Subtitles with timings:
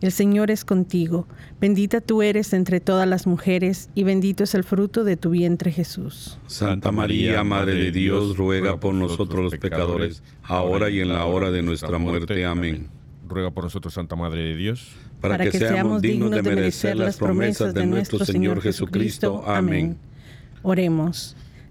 [0.00, 1.26] el Señor es contigo,
[1.60, 5.72] bendita tú eres entre todas las mujeres, y bendito es el fruto de tu vientre
[5.72, 6.38] Jesús.
[6.46, 11.50] Santa María, Madre de Dios, ruega por nosotros los pecadores, ahora y en la hora
[11.50, 12.44] de nuestra muerte.
[12.44, 12.88] Amén.
[13.28, 17.74] Ruega por nosotros, Santa Madre de Dios, para, que, seamos dignos de merecer las promesas
[17.74, 19.42] de nuestro Señor Jesucristo.
[19.46, 19.98] Amén.
[20.62, 21.36] Oremos.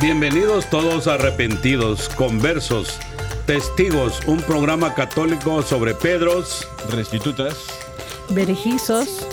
[0.00, 2.98] Bienvenidos todos arrepentidos, conversos,
[3.44, 7.66] testigos, un programa católico sobre Pedros, restitutas,
[8.30, 9.26] berejizos,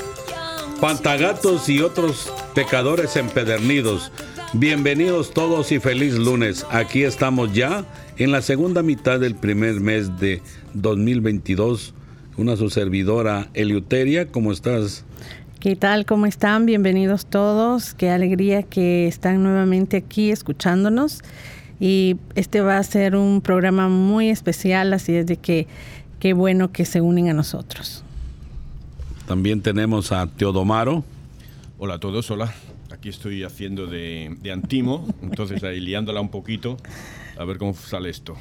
[0.82, 4.12] pantagatos y otros pecadores empedernidos.
[4.52, 6.66] Bienvenidos todos y feliz lunes.
[6.70, 7.86] Aquí estamos ya
[8.18, 10.42] en la segunda mitad del primer mes de
[10.74, 11.94] 2022.
[12.36, 15.06] Una su servidora Eliuteria, ¿cómo estás?
[15.68, 16.06] ¿Qué tal?
[16.06, 16.66] ¿Cómo están?
[16.66, 17.94] Bienvenidos todos.
[17.94, 21.20] Qué alegría que están nuevamente aquí escuchándonos.
[21.78, 25.68] Y este va a ser un programa muy especial, así es de que
[26.22, 28.06] qué bueno que se unen a nosotros.
[29.28, 31.04] También tenemos a Teodomaro.
[31.80, 32.54] Hola a todos, hola.
[32.90, 36.78] Aquí estoy haciendo de, antimo, entonces ahí liándola un poquito,
[37.38, 38.38] a ver cómo sale esto.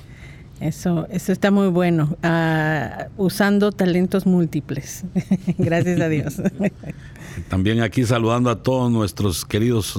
[0.60, 5.04] Eso, eso está muy bueno, ah, usando talentos múltiples.
[5.58, 6.41] Gracias a Dios.
[7.48, 9.98] También aquí saludando a todos nuestros queridos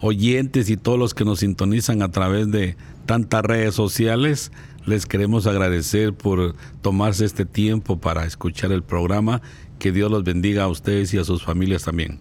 [0.00, 2.76] oyentes y todos los que nos sintonizan a través de
[3.06, 4.50] tantas redes sociales.
[4.86, 9.42] Les queremos agradecer por tomarse este tiempo para escuchar el programa.
[9.78, 12.18] Que Dios los bendiga a ustedes y a sus familias también.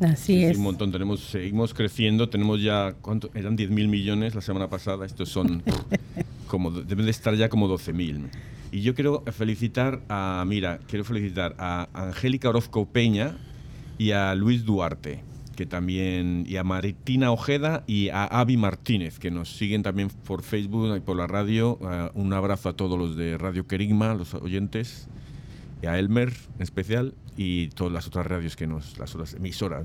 [0.00, 0.56] Así es.
[0.56, 0.90] un montón.
[0.92, 2.28] Tenemos, seguimos creciendo.
[2.28, 3.30] Tenemos ya, ¿cuánto?
[3.34, 5.06] Eran 10 mil millones la semana pasada.
[5.06, 5.62] Estos son
[6.48, 8.28] como, deben de estar ya como 12 mil.
[8.72, 13.36] Y yo quiero felicitar a, mira, quiero felicitar a Angélica Orozco Peña
[13.98, 15.22] y a Luis Duarte,
[15.54, 20.42] que también, y a Martina Ojeda y a Avi Martínez, que nos siguen también por
[20.42, 21.78] Facebook y por la radio.
[21.80, 25.08] Uh, un abrazo a todos los de Radio Querigma, los oyentes,
[25.82, 29.84] y a Elmer en especial, y todas las otras radios que nos, las otras emisoras.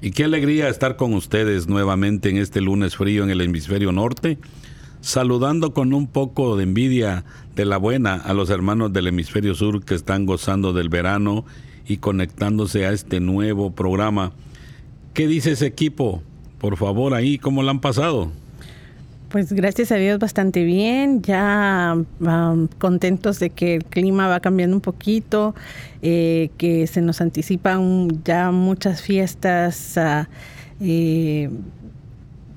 [0.00, 4.38] Y qué alegría estar con ustedes nuevamente en este lunes frío en el hemisferio norte,
[5.00, 7.24] saludando con un poco de envidia
[7.56, 11.44] de la buena a los hermanos del hemisferio sur que están gozando del verano
[11.86, 14.32] y conectándose a este nuevo programa.
[15.12, 16.22] ¿Qué dice ese equipo?
[16.58, 18.30] Por favor, ahí, ¿cómo lo han pasado?
[19.28, 21.96] Pues gracias a Dios bastante bien, ya
[22.78, 25.56] contentos de que el clima va cambiando un poquito,
[26.02, 29.94] eh, que se nos anticipan ya muchas fiestas.
[29.96, 30.24] Uh,
[30.80, 31.50] eh,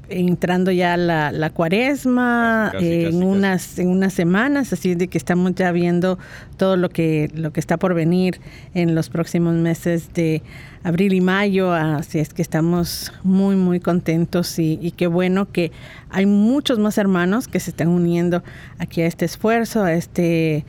[0.10, 5.72] entrando ya la, la cuaresma en unas en unas semanas así de que estamos ya
[5.72, 6.18] viendo
[6.58, 8.40] todo lo que lo que está por venir
[8.74, 10.44] en los próximos meses de
[10.84, 15.72] abril y mayo así es que estamos muy muy contentos y, qué bueno que
[16.10, 18.44] hay muchos más hermanos que se están uniendo
[18.78, 20.66] aquí a este esfuerzo a este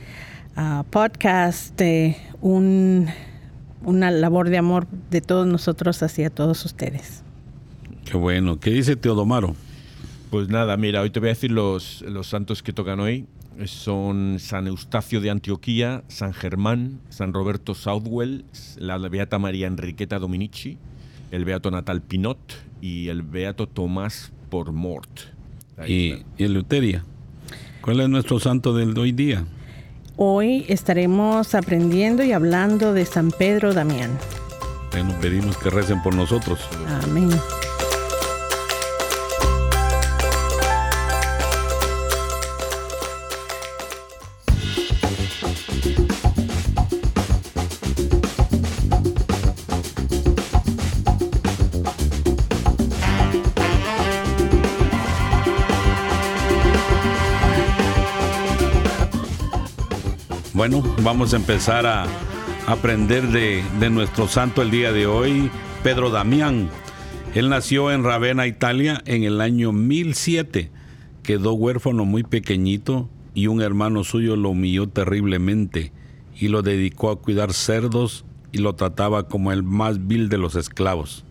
[0.90, 1.80] podcast
[2.40, 3.06] un,
[3.84, 7.22] una labor de amor de todos nosotros hacia todos ustedes
[8.10, 8.58] Qué bueno.
[8.58, 9.54] ¿Qué dice Teodomaro?
[10.30, 13.26] Pues nada, mira, hoy te voy a decir los, los santos que tocan hoy.
[13.66, 18.44] Son San Eustacio de Antioquía, San Germán, San Roberto Southwell,
[18.76, 20.78] la Beata María Enriqueta Dominici,
[21.32, 22.38] el Beato Natal Pinot
[22.80, 25.10] y el Beato Tomás Pormort.
[25.86, 27.04] ¿Y, ¿Y el Luteria?
[27.82, 29.44] ¿Cuál es nuestro santo del hoy día?
[30.16, 34.18] Hoy estaremos aprendiendo y hablando de San Pedro Damián.
[34.92, 36.60] Bueno, pedimos que recen por nosotros.
[37.02, 37.28] Amén.
[61.08, 62.04] Vamos a empezar a
[62.66, 65.50] aprender de, nuestro santo el día de hoy,
[65.82, 66.68] Pedro Damián.
[67.34, 70.70] Él nació en Ravenna, Italia, en el año 1007.
[71.22, 75.92] Quedó huérfano muy pequeñito y un hermano suyo lo humilló terriblemente
[76.38, 80.56] y lo dedicó a cuidar cerdos y lo trataba como el más vil de los
[80.56, 81.24] esclavos.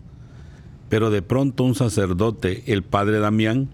[0.88, 3.68] Pero de pronto un sacerdote, el padre Damián,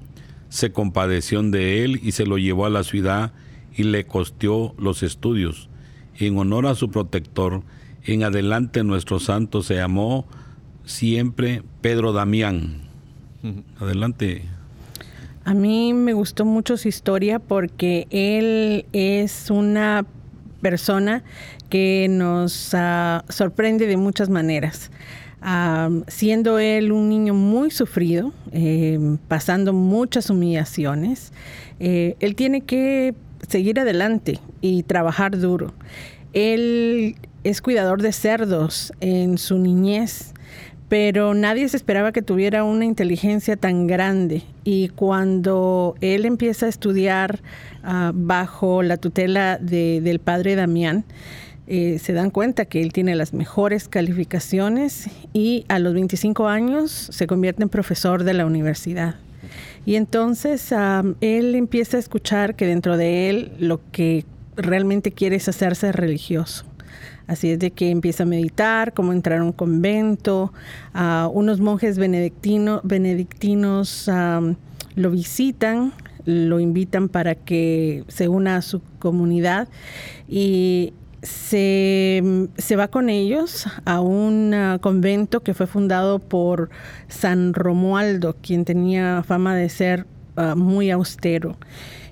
[0.50, 3.32] se compadeció de él y se lo llevó a la ciudad
[3.74, 5.70] y le costeó los estudios.
[6.18, 7.62] En honor a su protector,
[8.04, 10.26] en adelante nuestro santo se llamó
[10.84, 12.82] siempre Pedro Damián.
[13.78, 14.42] Adelante.
[15.44, 20.06] A mí me gustó mucho su historia porque él es una
[20.62, 21.22] persona
[21.68, 24.90] que nos ah, sorprende de muchas maneras.
[25.42, 31.32] Ah, siendo él un niño muy sufrido, eh, pasando muchas humillaciones,
[31.80, 33.14] eh, él tiene que
[33.48, 35.74] seguir adelante y trabajar duro.
[36.32, 40.32] Él es cuidador de cerdos en su niñez,
[40.88, 44.42] pero nadie se esperaba que tuviera una inteligencia tan grande.
[44.64, 47.40] Y cuando él empieza a estudiar
[47.82, 51.04] ah, bajo la tutela del padre Damián,
[51.66, 56.90] eh, se dan cuenta que él tiene las mejores calificaciones y a los 25 años
[56.90, 59.14] se convierte en profesor de la universidad.
[59.86, 60.72] Y entonces
[61.20, 64.24] él empieza a escuchar que dentro de él lo que
[64.56, 66.64] realmente quiere es hacerse religioso.
[67.26, 70.52] Así es de que empieza a meditar, cómo entrar a un convento.
[71.32, 72.82] unos monjes benedictinos
[74.94, 75.92] lo visitan,
[76.24, 79.68] lo invitan para que se una a su comunidad
[80.28, 80.94] y
[81.24, 86.70] se, se, va con ellos a un ah, convento que fue fundado por
[87.08, 90.06] San Romualdo, quien tenía fama de ser
[90.36, 91.56] ah, muy austero.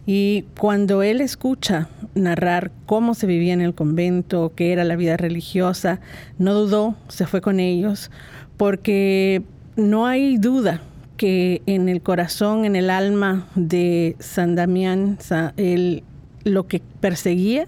[0.07, 5.17] Y cuando él escucha narrar cómo se vivía en el convento, qué era la vida
[5.17, 6.01] religiosa,
[6.39, 8.11] no dudó, se fue con ellos,
[8.57, 9.43] porque
[9.77, 10.81] no hay duda
[11.17, 15.19] que en el corazón, en el alma de San Damián,
[15.57, 16.03] él
[16.45, 17.67] lo que perseguía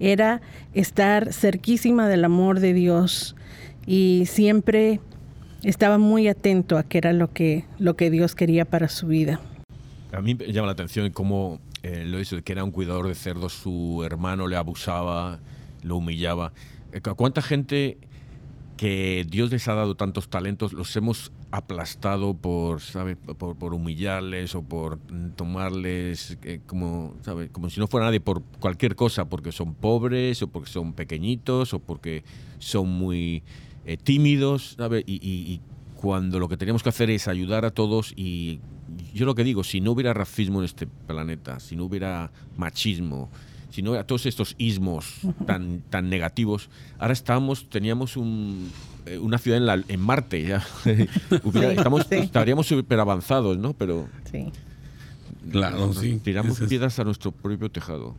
[0.00, 0.40] era
[0.74, 3.36] estar cerquísima del amor de Dios
[3.86, 5.00] y siempre
[5.62, 9.40] estaba muy atento a qué era lo que, lo que Dios quería para su vida.
[10.12, 13.14] A mí me llama la atención cómo eh, lo hizo, que era un cuidador de
[13.14, 15.40] cerdos, su hermano le abusaba,
[15.82, 16.52] lo humillaba.
[16.92, 17.98] Eh, ¿Cuánta gente
[18.76, 23.14] que Dios les ha dado tantos talentos, los hemos aplastado por, ¿sabe?
[23.14, 24.98] Por, humillarles o por
[25.36, 27.48] tomarles eh, como, ¿sabe?
[27.48, 31.72] como si no fuera nadie por cualquier cosa, porque son pobres o porque son pequeñitos
[31.72, 32.24] o porque
[32.58, 33.44] son muy
[33.86, 35.04] eh, tímidos, ¿sabe?
[35.06, 35.60] Y,
[35.94, 38.60] cuando lo que teníamos que hacer es ayudar a todos y
[39.14, 43.30] yo lo que digo, si no hubiera racismo en este planeta, si no hubiera machismo,
[43.70, 46.68] sino a todos estos ismos tan, tan negativos.
[46.98, 48.70] Ahora estamos, teníamos un,
[49.20, 50.64] una ciudad en, la, en Marte, ya.
[51.70, 53.74] estamos, estaríamos súper avanzados, ¿no?
[53.74, 54.50] Pero sí.
[55.50, 56.20] Claro, sí.
[56.22, 58.14] Tiramos piedras a nuestro propio tejado.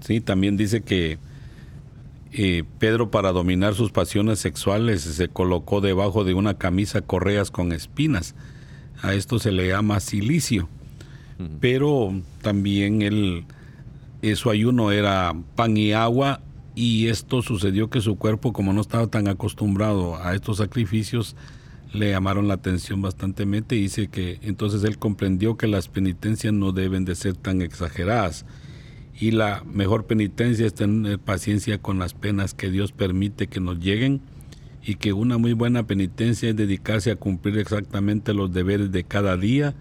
[0.00, 1.18] Sí, también dice que
[2.32, 7.72] eh, Pedro para dominar sus pasiones sexuales se colocó debajo de una camisa correas con
[7.72, 8.34] espinas.
[9.02, 10.68] A esto se le llama silicio.
[11.60, 13.44] Pero también él
[14.36, 16.40] su ayuno era pan y agua
[16.74, 21.36] y esto sucedió que su cuerpo, como no estaba tan acostumbrado a estos sacrificios,
[21.92, 26.72] le llamaron la atención bastante y dice que entonces él comprendió que las penitencias no
[26.72, 28.44] deben de ser tan exageradas
[29.18, 33.78] y la mejor penitencia es tener paciencia con las penas que Dios permite que nos
[33.78, 34.20] lleguen
[34.84, 39.36] y que una muy buena penitencia es dedicarse a cumplir exactamente los deberes de cada
[39.36, 39.74] día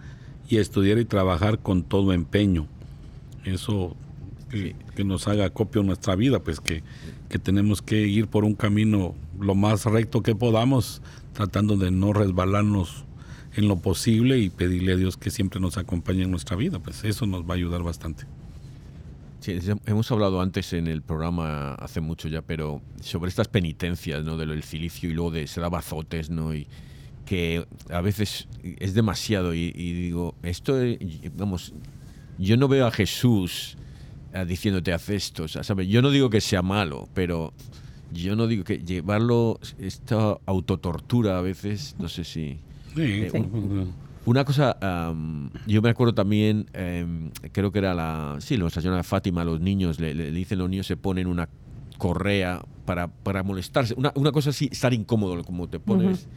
[0.47, 2.67] y estudiar y trabajar con todo empeño.
[3.43, 3.95] Eso
[4.95, 6.83] que, nos haga copio nuestra vida, pues que,
[7.41, 11.01] tenemos que ir por un camino lo más recto que podamos,
[11.33, 13.05] tratando de no resbalarnos
[13.55, 17.03] en lo posible y pedirle a Dios que siempre nos acompañe en nuestra vida, pues
[17.03, 18.25] eso nos va a ayudar bastante.
[19.39, 19.57] Sí,
[19.87, 24.37] hemos hablado antes en el programa hace mucho ya, pero sobre estas penitencias, ¿no?
[24.37, 26.55] Del cilicio y luego de ser abazotes, ¿no?
[26.55, 26.67] Y
[27.25, 30.77] que a veces es demasiado y, y digo, esto,
[31.35, 31.73] vamos,
[32.37, 33.82] yo no veo a Jesús eh,
[34.47, 35.47] diciéndote haz esto.
[35.47, 35.87] ¿sabes?
[35.87, 37.53] Yo no digo que sea malo, pero
[38.11, 42.59] yo no digo que llevarlo, esta autotortura a veces, no sé si...
[42.95, 43.31] Eh,
[44.25, 44.77] una cosa,
[45.67, 49.99] yo me acuerdo también, em, creo que era la, sí, Nuestra Señora Fátima, los niños,
[49.99, 51.49] le, le, dicen los niños se ponen una
[51.97, 53.93] correa para, para molestarse.
[53.97, 56.27] Una, una, cosa así, estar incómodo como te pones.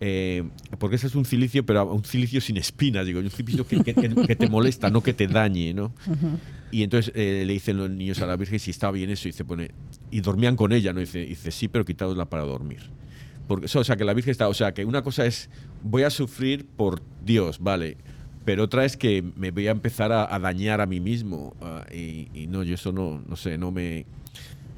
[0.00, 0.44] Eh,
[0.78, 4.36] porque ese es un cilicio, pero un cilicio sin espinas, digo, un cilicio que, que,
[4.36, 5.92] te molesta, no que te dañe, ¿no?
[6.70, 9.32] Y entonces eh, le dicen los niños a la Virgen si estaba bien eso, y
[9.32, 9.70] dice, pone,
[10.10, 11.00] y dormían con ella, ¿no?
[11.00, 12.90] dice, dice sí, pero quitadosla para dormir.
[13.46, 15.48] Porque, o sea, que la Virgen está, o sea, que una cosa es,
[15.82, 17.96] voy a sufrir por Dios, vale,
[18.44, 22.28] pero otra es que me voy a empezar a, dañar a mí mismo, ah, y,
[22.34, 24.06] y, no, yo eso no, no sé, no me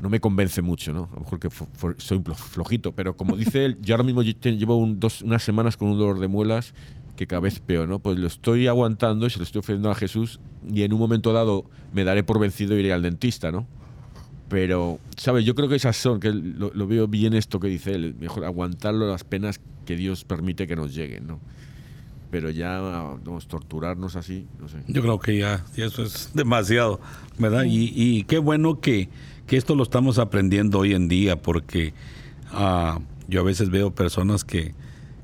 [0.00, 1.08] no me convence mucho, ¿no?
[1.12, 1.48] A lo mejor que
[1.98, 5.98] soy flojito, pero como dice él, yo ahora mismo llevo dos, unas semanas con un
[5.98, 6.74] dolor de muelas
[7.16, 7.98] que cada vez peor, ¿no?
[7.98, 10.40] Pues lo estoy aguantando y se lo estoy ofreciendo a Jesús
[10.72, 13.66] y en un momento dado me daré por vencido y iré al dentista, ¿no?
[14.48, 15.44] Pero, ¿sabes?
[15.44, 19.08] Yo creo que esas son, que lo, veo bien esto que dice él, mejor aguantarlo
[19.08, 21.40] las penas que Dios permite que nos lleguen, ¿no?
[22.30, 24.78] Pero ya vamos, torturarnos así, no sé.
[24.86, 27.00] Yo creo que ya, eso es demasiado,
[27.38, 27.64] ¿verdad?
[27.64, 29.08] Y, y qué bueno que
[29.50, 31.92] que esto lo estamos aprendiendo hoy en día porque
[32.52, 34.76] uh, yo a veces veo personas que,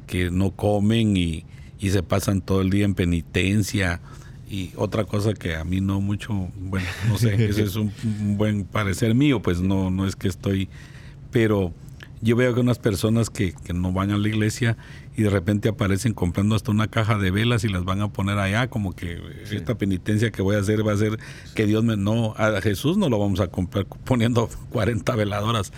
[0.09, 1.45] que no comen y,
[1.79, 4.01] y, se pasan todo el día en penitencia
[4.49, 8.37] y otra cosa que a mí no mucho, bueno, no sé, ese es un, un
[8.37, 10.69] buen parecer mío, pues no, no es que estoy,
[11.31, 11.73] pero
[12.23, 14.77] yo veo que unas personas que, que, no van a la iglesia
[15.17, 18.39] y de repente aparecen comprando hasta una caja de velas y las van a poner
[18.39, 21.19] allá, como que esta penitencia que voy a hacer va a ser
[21.55, 21.97] que Dios me...
[21.97, 25.73] No, a Jesús no lo vamos a comprar poniendo 40 veladoras.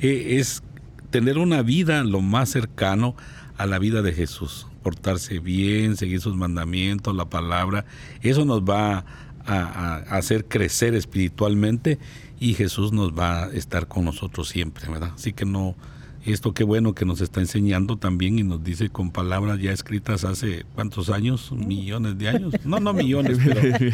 [0.00, 0.62] Eh, es
[1.10, 3.16] tener una vida lo más cercano
[3.56, 7.84] a la vida de Jesús, portarse bien, seguir sus mandamientos, la palabra,
[8.22, 9.04] eso nos va
[9.46, 11.98] a, hacer crecer espiritualmente
[12.40, 15.12] y Jesús nos va a estar con nosotros siempre, ¿verdad?
[15.14, 15.76] Así que no,
[16.24, 20.24] esto qué bueno que nos está enseñando también y nos dice con palabras ya escritas
[20.24, 23.38] hace cuántos años, millones de años, no, no millones,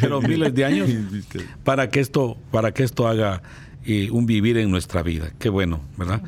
[0.00, 0.88] pero, miles de años,
[1.64, 3.43] para que esto, para que esto haga
[3.85, 5.33] eh, un vivir en nuestra vida.
[5.38, 6.23] Qué bueno, ¿verdad?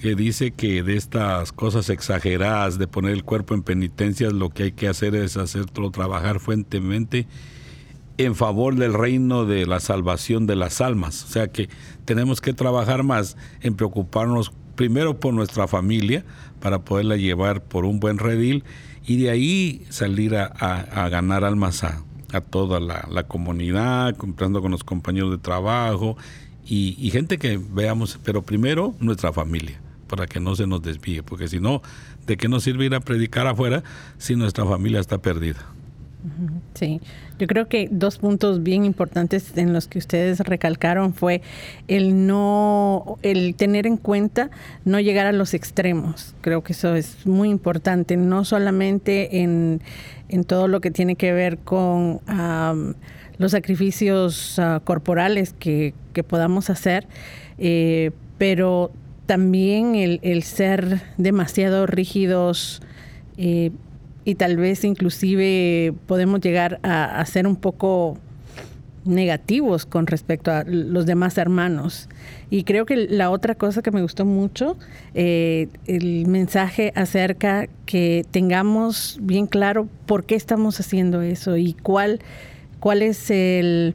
[0.00, 4.72] Dice que de estas cosas exageradas de poner el cuerpo en penitencias, lo que hay
[4.72, 7.26] que hacer es hacerlo trabajar fuertemente
[8.16, 11.24] en favor del reino de la salvación de las almas.
[11.24, 11.68] O sea que
[12.06, 16.24] tenemos que trabajar más en preocuparnos primero por nuestra familia
[16.60, 18.64] para poderla llevar por un buen redil
[19.06, 22.02] y de ahí salir a, ganar almas a,
[22.48, 26.16] toda la, comunidad, comprando con los compañeros de trabajo
[26.64, 29.78] y gente que veamos, pero primero nuestra familia
[30.10, 31.82] para que no se nos desvíe, porque si no,
[32.26, 33.84] ¿de qué nos sirve ir a predicar afuera
[34.18, 35.64] si nuestra familia está perdida?
[36.74, 37.00] Sí,
[37.38, 41.40] yo creo que dos puntos bien importantes en los que ustedes recalcaron fue
[41.88, 44.50] el no, el tener en cuenta
[44.84, 46.34] no llegar a los extremos.
[46.42, 49.80] Creo que eso es muy importante, no solamente en,
[50.46, 52.20] todo lo que tiene que ver con
[53.38, 55.94] los sacrificios ah, corporales que,
[56.28, 57.06] podamos hacer,
[57.56, 58.92] eh, pero
[59.30, 62.82] también el, el, ser demasiado rígidos.
[63.36, 63.70] Eh,
[64.24, 68.18] y tal vez inclusive podemos llegar a, ser un poco
[69.04, 72.08] negativos con respecto a los demás hermanos.
[72.50, 74.76] Y creo que la otra cosa que me gustó mucho,
[75.14, 82.18] eh, el mensaje acerca que tengamos bien claro por qué estamos haciendo eso y cuál,
[82.80, 83.94] cuál es el,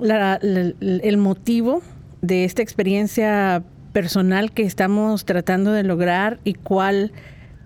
[0.00, 1.82] el motivo
[2.22, 3.62] de esta experiencia
[3.94, 7.12] personal que estamos tratando de lograr y cuál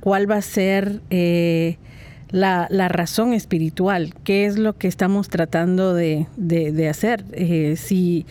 [0.01, 1.77] cuál va a ser eh,
[2.31, 6.27] la, razón espiritual, qué es lo que estamos tratando de,
[6.89, 7.25] hacer.
[7.33, 8.27] Eh, si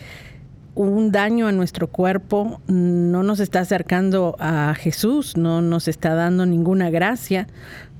[0.74, 6.46] un daño a nuestro cuerpo no nos está acercando a Jesús, no nos está dando
[6.46, 7.48] ninguna gracia,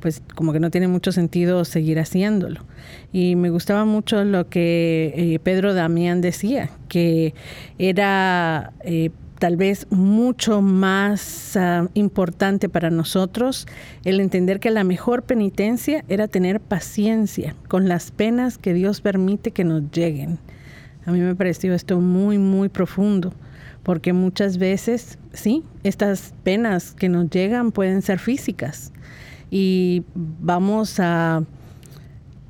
[0.01, 2.61] pues como que no tiene mucho sentido seguir haciéndolo.
[3.13, 7.35] Y me gustaba mucho lo que eh, Pedro Damián decía, que
[7.79, 8.73] era
[9.39, 13.67] tal vez mucho más ah, importante para nosotros
[14.05, 19.53] el entender que la mejor penitencia era tener paciencia con las penas que Dios permite
[19.53, 20.39] que nos lleguen.
[21.07, 23.33] A mí me pareció esto muy, muy profundo,
[23.83, 28.93] porque muchas veces, sí, estas penas que nos llegan pueden ser físicas
[29.51, 31.45] y vamos a,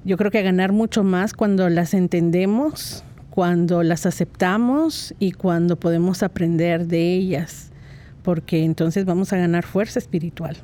[0.04, 3.04] yo creo que a ganar mucho más cuando las entendemos
[3.38, 7.70] cuando las aceptamos y cuando podemos aprender de ellas,
[8.24, 10.56] porque entonces vamos a ganar fuerza espiritual.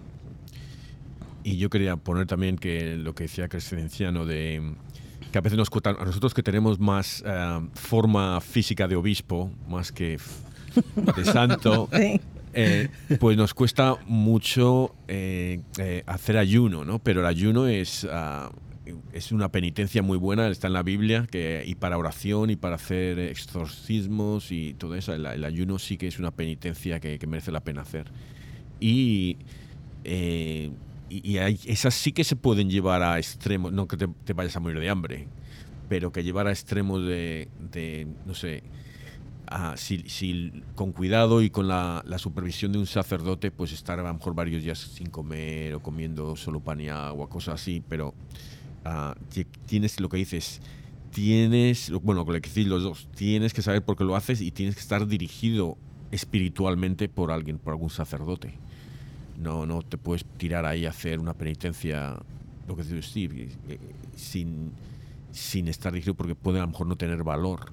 [1.45, 4.75] Y yo quería poner también que lo que decía Crescenciano de
[5.31, 9.52] que a veces nos cuesta, a nosotros que tenemos más eh, forma física de obispo,
[9.69, 10.19] más que
[11.16, 12.88] de santo, eh,
[13.21, 15.62] pues nos cuesta mucho eh,
[16.07, 16.99] hacer ayuno, ¿no?
[16.99, 18.50] Pero el ayuno es, ah,
[19.12, 22.76] es una penitencia muy buena, está en la Biblia, que, y para oración y para
[22.76, 27.61] hacer exorcismos y todo eso, el, ayuno sí que es una penitencia que, merece la
[27.61, 28.07] pena hacer.
[28.81, 29.38] Y
[31.09, 34.81] y, esas sí que se pueden llevar a extremos, no que te, vayas a morir
[34.81, 35.29] de hambre,
[35.88, 37.49] pero que llevar a extremos de,
[38.26, 38.62] no sé,
[39.76, 44.35] si, con cuidado y con la, supervisión de un sacerdote, pues estar a lo mejor
[44.35, 48.14] varios días sin comer o comiendo solo pan y agua, cosas así, pero
[48.85, 49.14] ah,
[49.67, 50.61] tienes lo que dices,
[51.11, 54.50] tienes, bueno, lo que decís los dos, tienes que saber por qué lo haces y
[54.50, 55.79] tienes que estar dirigido
[56.11, 58.55] espiritualmente por alguien, por algún sacerdote.
[59.41, 62.17] No, no te puedes tirar ahí a hacer una penitencia,
[62.69, 63.79] lo que dice Steve, eh,
[64.17, 64.73] sin,
[65.33, 67.73] sin estar dirigido porque puede a lo mejor no tener valor.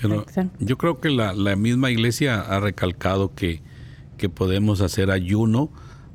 [0.00, 0.26] Pero
[0.58, 3.62] yo creo que la, la, misma iglesia ha recalcado que,
[4.18, 5.70] que podemos hacer ayuno,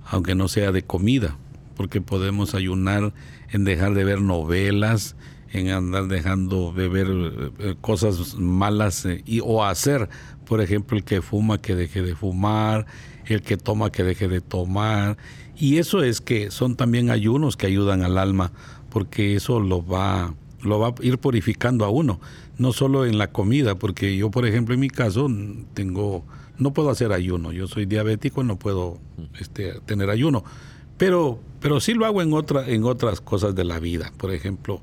[0.06, 1.38] aunque no sea de comida,
[1.82, 3.12] porque podemos ayunar
[3.50, 5.16] en dejar de ver novelas,
[5.52, 7.08] en andar dejando de ver
[7.58, 10.08] eh, cosas malas eh, y, o hacer,
[10.46, 12.86] por ejemplo, el que fuma que deje de fumar,
[13.26, 15.18] el que toma que deje de tomar.
[15.58, 18.52] Y eso es que son también ayunos que ayudan al alma,
[18.92, 22.20] porque eso lo va, lo va a ir purificando a uno,
[22.60, 25.28] no solo en la comida, porque yo, por ejemplo, en mi caso,
[25.74, 26.26] tengo,
[26.60, 29.00] no puedo hacer ayuno, yo soy diabético, no puedo
[29.40, 30.44] este, tener ayuno,
[31.02, 34.82] pero, pero sí lo hago en, otra, en otras cosas de la vida, por ejemplo,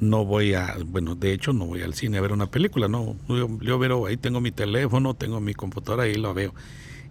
[0.00, 3.16] no voy a, bueno, de hecho no voy al cine a ver una película, no,
[3.60, 6.54] yo, veo, ahí tengo mi teléfono, tengo mi computadora, ahí lo veo.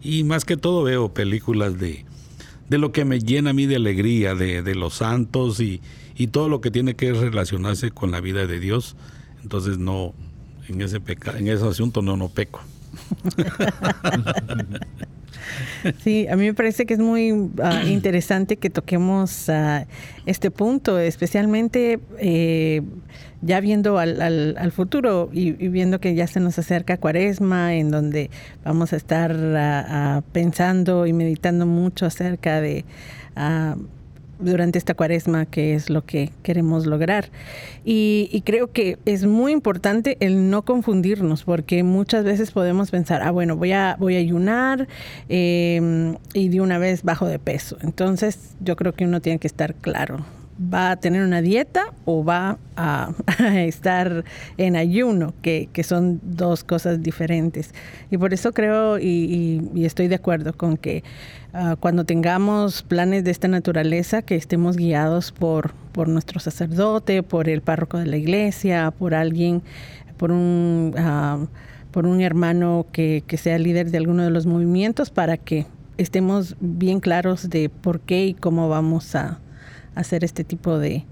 [0.02, 2.06] Y más que todo veo películas de,
[2.70, 5.82] de lo que me llena a mí de alegría, de, de los santos y,
[6.16, 8.96] y, todo lo que tiene que relacionarse con la vida de Dios.
[9.42, 10.14] Entonces no,
[10.68, 12.62] en ese, peca, en ese asunto no, no peco.
[16.04, 19.86] Sí, a mí me parece que es muy ah, interesante que toquemos uh,
[20.26, 22.82] este punto, especialmente eh,
[23.42, 28.30] ya viendo al, al, futuro y, viendo que ya se nos acerca Cuaresma, en donde
[28.64, 32.84] vamos a estar uh, pensando y meditando mucho acerca de
[34.40, 37.30] durante esta cuaresma, que es lo que queremos lograr.
[37.84, 43.32] Y, creo que es muy importante el no confundirnos, porque muchas veces podemos pensar, ah,
[43.32, 44.88] bueno, voy a, voy a ayunar
[45.28, 47.78] em, y de una vez bajo de peso.
[47.82, 50.26] Entonces yo creo que uno tiene que estar claro.
[50.62, 53.12] ¿Va a tener una dieta o va a,
[53.56, 54.24] estar
[54.58, 55.34] en ayuno?
[55.42, 57.74] Que, son dos cosas diferentes.
[58.10, 61.04] Y por eso creo y estoy de acuerdo con que
[61.60, 67.50] Ah, cuando tengamos planes de esta naturaleza, que estemos guiados por, por nuestro sacerdote, por
[67.50, 69.64] el párroco de la iglesia, por alguien,
[70.18, 71.48] por un, ah,
[71.90, 75.66] por un hermano que, que sea líder de alguno de los movimientos, para que
[75.98, 79.40] estemos bien claros de por qué y cómo vamos a,
[80.00, 81.06] hacer este tipo de,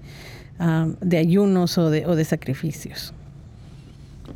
[0.58, 3.12] ah, de ayunos o de, o de sacrificios.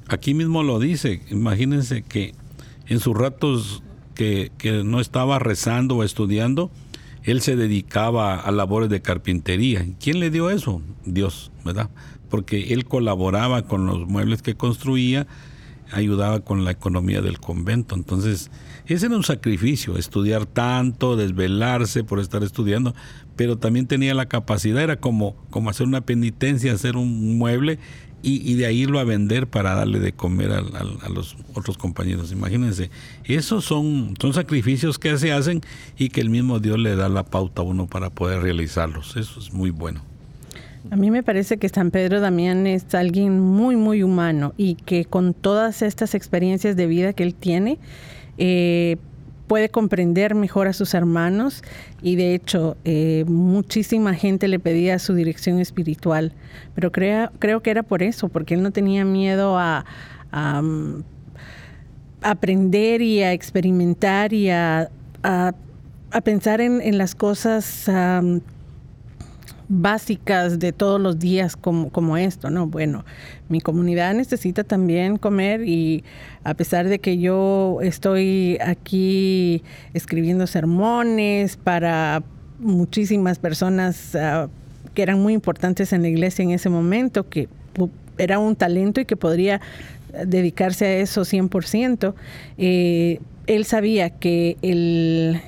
[0.08, 2.34] Aquí mismo lo dice, imagínense que
[2.86, 3.82] en sus ratos
[4.14, 6.70] que, no estaba rezando o estudiando,
[7.22, 9.86] él se dedicaba a labores de carpintería.
[9.98, 10.82] ¿Quién le dio eso?
[11.04, 11.90] Dios, ¿verdad?
[12.28, 15.26] Porque él colaboraba con los muebles que construía,
[15.90, 17.94] ayudaba con la economía del convento.
[17.94, 18.50] Entonces,
[18.86, 22.94] ese era un sacrificio, estudiar tanto, desvelarse por estar estudiando,
[23.40, 27.78] pero también tenía la capacidad, era como, como hacer una penitencia, hacer un mueble
[28.20, 32.32] y, de ahí irlo a vender para darle de comer a, los otros compañeros.
[32.32, 32.90] Imagínense,
[33.24, 35.62] esos son, son sacrificios que se hacen
[35.96, 39.16] y que el mismo Dios le da la pauta a uno para poder realizarlos.
[39.16, 40.02] Eso es muy bueno.
[40.90, 45.06] A mí me parece que San Pedro Damián es alguien muy, muy humano y que
[45.06, 47.78] con todas estas experiencias de vida que él tiene,
[48.36, 48.98] eh,
[49.50, 51.64] puede comprender mejor a sus hermanos
[52.02, 56.32] y de hecho eh, muchísima gente le pedía su dirección espiritual,
[56.76, 59.84] pero creo, creo que era por eso, porque él no tenía miedo a,
[60.30, 61.02] mm,
[62.22, 64.88] aprender y a experimentar y a,
[66.22, 67.90] pensar en, las cosas
[69.72, 72.66] básicas de todos los días como, como esto, ¿no?
[72.66, 73.04] Bueno,
[73.48, 76.02] mi comunidad necesita también comer y
[76.42, 79.62] a pesar de que yo estoy aquí
[79.94, 82.24] escribiendo sermones para
[82.58, 84.48] muchísimas personas ah,
[84.92, 87.48] que eran muy importantes en la iglesia en ese momento, que
[88.18, 89.60] era un talento y que podría
[90.26, 92.12] dedicarse a eso 100%,
[92.58, 95.40] eh, él sabía que el,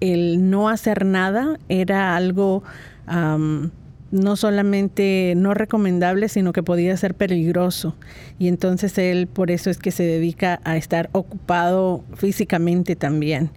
[0.00, 2.62] el no hacer nada era algo
[3.06, 7.96] no solamente no recomendable, sino que podía ser peligroso.
[8.38, 13.50] Y entonces él por eso es que se dedica a estar ocupado físicamente también.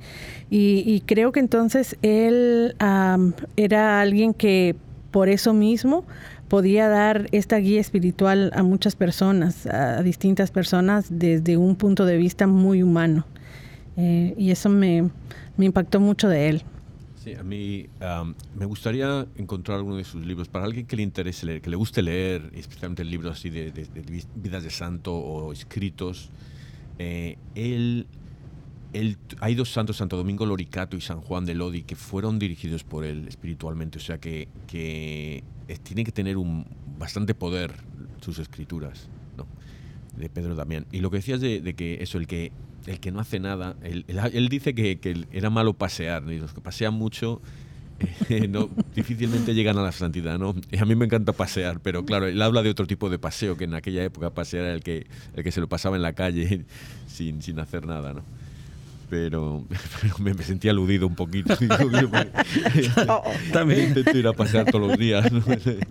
[0.50, 2.76] Y, creo que entonces él
[3.58, 4.76] era alguien que
[5.12, 6.06] por eso mismo
[6.48, 12.18] podía dar esta guía espiritual a muchas personas, a distintas personas, desde un punto de
[12.18, 13.26] vista muy humano.
[13.98, 15.10] Eh, y eso me,
[15.58, 16.64] impactó mucho de él.
[17.26, 17.88] Sí, a mí
[18.56, 21.76] me gustaría encontrar alguno de sus libros para alguien que le interese leer, que le
[21.76, 23.72] guste leer, especialmente libros así de,
[24.36, 26.30] vidas de santo o escritos.
[27.00, 28.06] Eh, él,
[29.40, 33.04] hay dos santos, Santo Domingo Loricato y San Juan de Lodi, que fueron dirigidos por
[33.04, 35.44] él espiritualmente, o sea que, que
[35.82, 36.68] tiene que tener un
[37.00, 37.74] bastante poder
[38.22, 39.10] sus escrituras.
[40.18, 40.86] De Pedro Damián.
[40.92, 42.52] Y lo que decías de, que eso, el que,
[42.86, 46.94] el que no hace nada, él, dice que, era malo pasear, y los que pasean
[46.94, 47.42] mucho
[48.30, 50.56] eh, no, difícilmente llegan a la santidad, ¿no?
[50.72, 53.58] Y a mí me encanta pasear, pero claro, él habla de otro tipo de paseo,
[53.58, 56.14] que en aquella época pasear era el que, el que se lo pasaba en la
[56.14, 56.66] calle
[57.08, 58.24] sin, sin hacer nada, ¿no?
[59.10, 59.64] Pero,
[60.20, 61.56] me, sentía aludido un poquito.
[63.54, 65.32] También intento ir a pasear todos los días.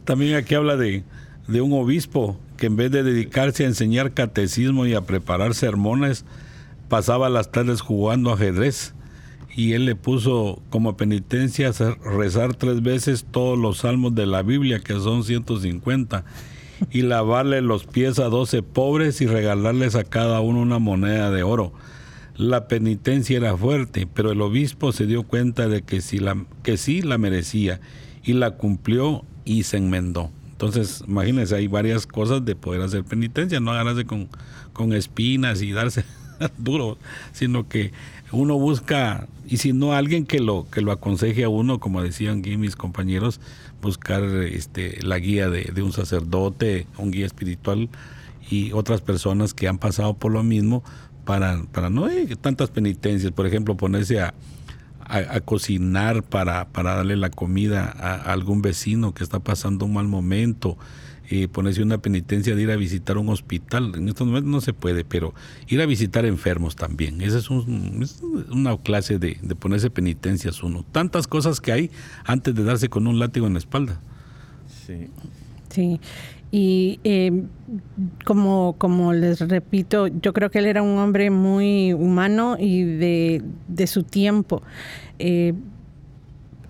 [0.04, 1.04] También aquí habla de,
[1.46, 6.24] de un obispo que en vez de dedicarse a enseñar catecismo y a preparar sermones,
[6.88, 8.94] pasaba las tardes jugando ajedrez.
[9.56, 11.70] Y él le puso como penitencia
[12.04, 16.24] rezar tres veces todos los salmos de la Biblia, que son 150,
[16.90, 21.44] y lavarle los pies a 12 pobres y regalarles a cada uno una moneda de
[21.44, 21.72] oro.
[22.36, 26.76] La penitencia era fuerte, pero el obispo se dio cuenta de que, si la, que
[26.76, 27.80] sí la merecía
[28.24, 30.30] y la cumplió y se enmendó.
[30.54, 34.28] Entonces, imagínense, hay varias cosas de poder hacer penitencia, no agarrarse con,
[34.72, 36.04] con espinas y darse
[36.58, 36.96] duro,
[37.32, 37.90] sino que
[38.30, 42.38] uno busca, y si no alguien que lo, que lo aconseje a uno, como decían
[42.38, 43.40] aquí mis compañeros,
[43.82, 47.88] buscar este, la guía de, de un sacerdote, un guía espiritual
[48.48, 50.84] y otras personas que han pasado por lo mismo
[51.24, 54.34] para, para no hay tantas penitencias, por ejemplo, ponerse a,
[55.06, 60.08] a, cocinar para, para, darle la comida a, algún vecino que está pasando un mal
[60.08, 60.76] momento,
[61.30, 63.92] eh, ponerse una penitencia de ir a visitar un hospital.
[63.94, 65.34] En estos momentos no se puede, pero
[65.68, 67.20] ir a visitar enfermos también.
[67.20, 70.84] Esa es, una clase de, de, ponerse penitencias uno.
[70.92, 71.90] Tantas cosas que hay
[72.24, 74.00] antes de darse con un látigo en la espalda.
[74.86, 75.08] Sí.
[75.70, 76.00] Sí.
[76.56, 77.32] Y eh,
[78.24, 83.86] como, como les repito, yo creo que él era un hombre muy humano y de,
[83.88, 84.62] su tiempo.
[85.18, 85.54] Eh,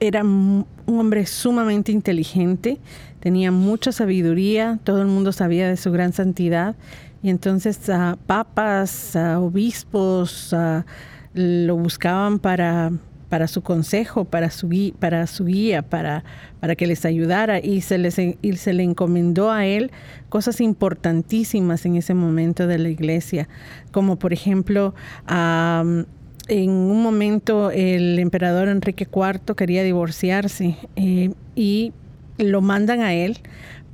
[0.01, 2.79] era un hombre sumamente inteligente,
[3.21, 6.77] tenía mucha sabiduría, todo el mundo sabía de su gran santidad.
[7.23, 7.79] Y entonces
[8.27, 10.57] papas, a obispos,
[11.35, 12.91] lo buscaban para
[13.35, 16.23] para su consejo, para su, guía, para, su guía, para,
[16.61, 17.59] para que les ayudara.
[17.59, 19.91] Y se, les, y se le encomendó a él
[20.29, 23.49] cosas importantísimas en ese momento de la iglesia,
[23.91, 24.95] como por ejemplo,
[25.27, 31.93] en un momento el emperador Enrique IV quería divorciarse eh, y
[32.39, 33.41] lo mandan a él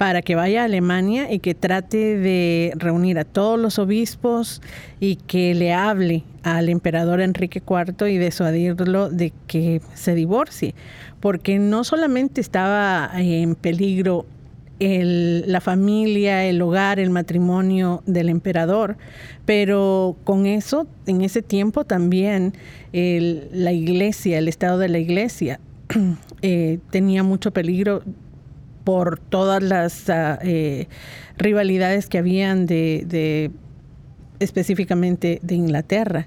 [0.01, 4.63] para que vaya a Alemania y que trate de reunir a todos los obispos
[4.99, 10.75] y que le hable al emperador Enrique IV y disuadirlo de que se divorcie,
[11.21, 14.25] porque no solamente estaba en peligro
[14.79, 18.97] la familia, el hogar, el matrimonio del emperador,
[19.45, 22.55] pero con eso, en ese tiempo también
[22.91, 25.61] la iglesia, el estado de la iglesia,
[26.41, 28.03] eh, tenía mucho peligro
[28.91, 30.89] por todas las ah, eh,
[31.39, 33.53] rivalidades que habían de,
[34.41, 36.27] específicamente de Inglaterra.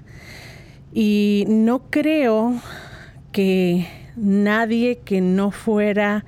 [0.94, 2.54] Y no creo
[3.32, 6.24] que nadie que no fuera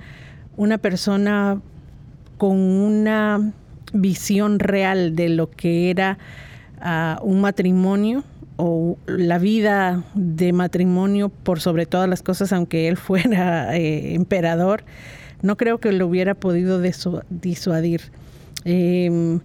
[0.59, 1.63] una persona
[2.37, 3.55] con una
[3.95, 6.19] visión real de lo que era
[6.83, 8.25] ah, un matrimonio
[8.57, 14.85] o la vida de matrimonio por sobre todas las cosas, aunque él fuera eh, emperador,
[15.43, 16.81] no creo que lo hubiera podido
[17.31, 18.01] disuadir.
[18.65, 19.41] Em,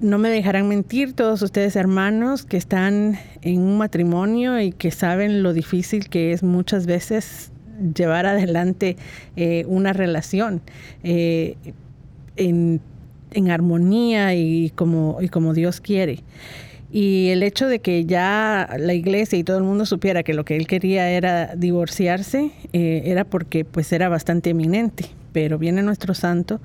[0.00, 5.42] no me dejarán mentir todos ustedes hermanos que están en un matrimonio y que saben
[5.42, 7.52] lo difícil que es muchas veces
[7.94, 8.96] llevar adelante
[9.36, 10.60] eh, una relación
[11.04, 11.56] eh,
[12.36, 12.80] en,
[13.50, 16.20] armonía y como, y como Dios quiere.
[16.92, 20.44] Y el hecho de que ya la iglesia y todo el mundo supiera que lo
[20.44, 25.06] que él quería era divorciarse, eh, era porque pues era bastante eminente.
[25.32, 26.60] Pero viene nuestro santo,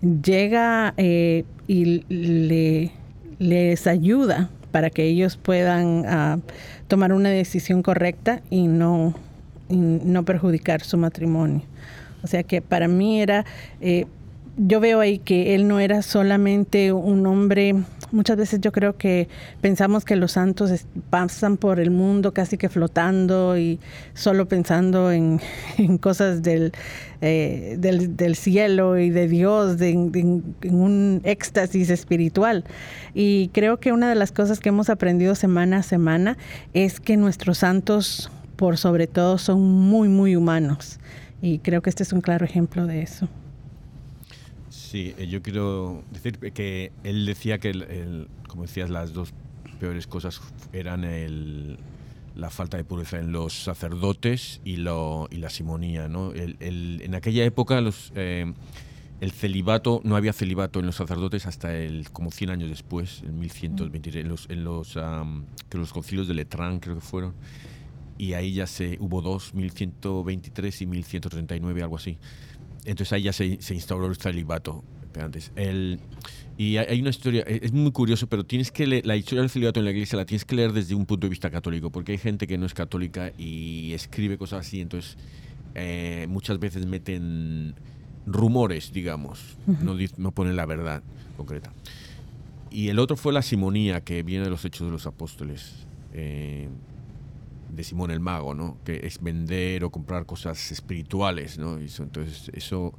[0.00, 2.92] llega eh, y le,
[3.40, 6.38] les ayuda para que ellos puedan ah,
[6.86, 9.14] tomar una decisión correcta y no,
[9.68, 11.62] no perjudicar su matrimonio.
[12.22, 13.44] O sea que para mí era,
[13.80, 14.06] eh,
[14.56, 17.74] yo veo ahí que él no era solamente un hombre,
[18.12, 19.28] muchas veces yo creo que
[19.60, 23.80] pensamos que los santos pasan por el mundo casi que flotando y
[24.14, 25.40] solo pensando en,
[26.00, 32.64] cosas eh, del, del, cielo y de Dios, en un éxtasis espiritual.
[33.12, 36.38] Y creo que una de las cosas que hemos aprendido semana a semana
[36.72, 41.00] es que nuestros santos, por sobre todo, son muy, muy humanos.
[41.42, 43.28] Y creo que este es un claro ejemplo de eso.
[44.94, 49.34] Sí, eh, yo quiero decir que él decía que, el, como decías, las dos
[49.80, 50.40] peores cosas
[50.72, 51.78] eran el,
[52.36, 56.06] la falta de pureza en los sacerdotes y, lo, y la simonía.
[56.06, 56.30] ¿no?
[56.30, 58.54] El, en aquella época los, eh,
[59.20, 63.40] el celibato, no había celibato en los sacerdotes hasta el, como 100 años después, en
[63.40, 64.96] 1123, en los, en los,
[65.70, 67.34] que los concilios de Letrán creo que fueron,
[68.16, 72.16] y ahí ya se hubo dos, 1123 y 1139, algo así.
[72.84, 74.84] Entonces ahí ya se, se instauró el celibato.
[75.20, 75.52] Antes.
[75.54, 76.00] El,
[76.56, 79.80] y hay una historia, es muy curioso, pero tienes que leer, la historia del celibato
[79.80, 82.18] en la iglesia la tienes que leer desde un punto de vista católico, porque hay
[82.18, 85.16] gente que no es católica y escribe cosas así, entonces
[85.74, 87.74] eh, muchas veces meten
[88.26, 91.02] rumores, digamos, no, no ponen la verdad
[91.36, 91.72] concreta.
[92.70, 95.86] Y el otro fue la simonía, que viene de los Hechos de los Apóstoles.
[96.12, 96.68] Eh,
[97.74, 98.78] de Simón el Mago, ¿no?
[98.84, 101.78] Que es vender o comprar cosas espirituales, ¿no?
[101.78, 102.94] entonces, eso...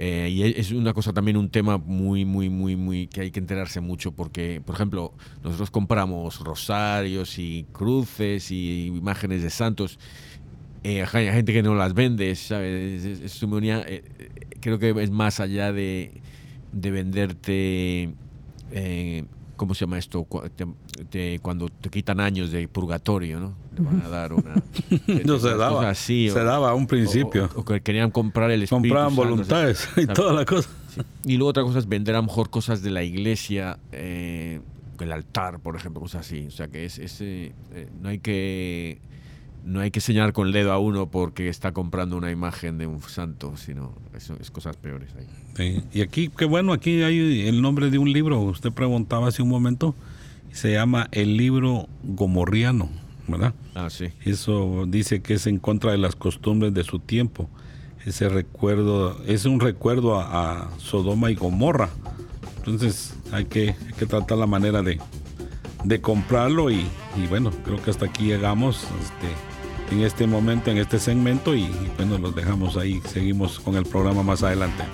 [0.00, 3.40] Eh, y es una cosa también, un tema muy, muy, muy, muy que hay que
[3.40, 9.98] enterarse mucho porque, por ejemplo, nosotros compramos rosarios y cruces y imágenes de santos.
[10.84, 13.04] Eh, hay gente que no las vende, ¿sabes?
[13.04, 14.04] Es, eh,
[14.60, 16.12] creo que es más allá de,
[16.70, 18.14] de venderte
[19.58, 20.24] ¿cómo se llama esto?
[21.42, 23.54] cuando te quitan años de purgatorio, ¿no?
[23.76, 24.54] Te van a dar una...
[25.26, 25.94] no se daba.
[25.94, 27.50] se daba a un principio.
[27.54, 28.88] O, que querían comprar el espíritu.
[28.88, 30.70] Compraban voluntades y toda la cosa.
[31.24, 34.60] Y luego otra cosa es vender a lo mejor cosas de la iglesia, eh,
[34.98, 36.46] el altar, por ejemplo, cosas así.
[36.46, 37.52] O sea que es, eh,
[38.00, 39.00] no hay que
[39.64, 42.86] no hay que señalar con el dedo a uno porque está comprando una imagen de
[42.86, 45.82] un santo, sino eso es cosas peores ahí.
[45.92, 49.48] Y aquí, qué bueno, aquí hay el nombre de un libro, usted preguntaba hace un
[49.48, 49.94] momento,
[50.52, 52.88] se llama El libro Gomorriano,
[53.26, 53.54] ¿verdad?
[53.74, 54.06] Ah, sí.
[54.24, 57.50] Eso dice que es en contra de las costumbres de su tiempo.
[58.06, 61.90] Ese recuerdo, es un recuerdo a, Sodoma y Gomorra.
[62.58, 64.98] Entonces hay que, hay que tratar la manera de,
[65.84, 68.84] de comprarlo y, y, bueno, creo que hasta aquí llegamos.
[69.02, 69.47] Este,
[69.90, 74.22] en este momento, en este segmento y, bueno, los dejamos ahí, seguimos con el programa
[74.22, 74.84] más adelante.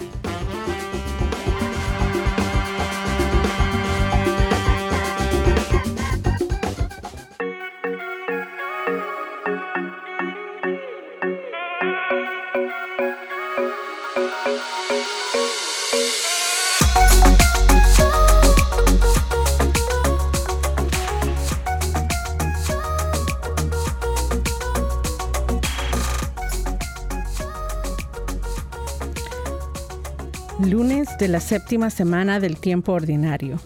[31.19, 33.61] De la séptima semana del tiempo ordinario.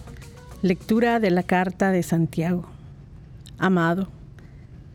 [0.61, 2.65] Lectura de la carta de Santiago.
[3.57, 4.09] Amado,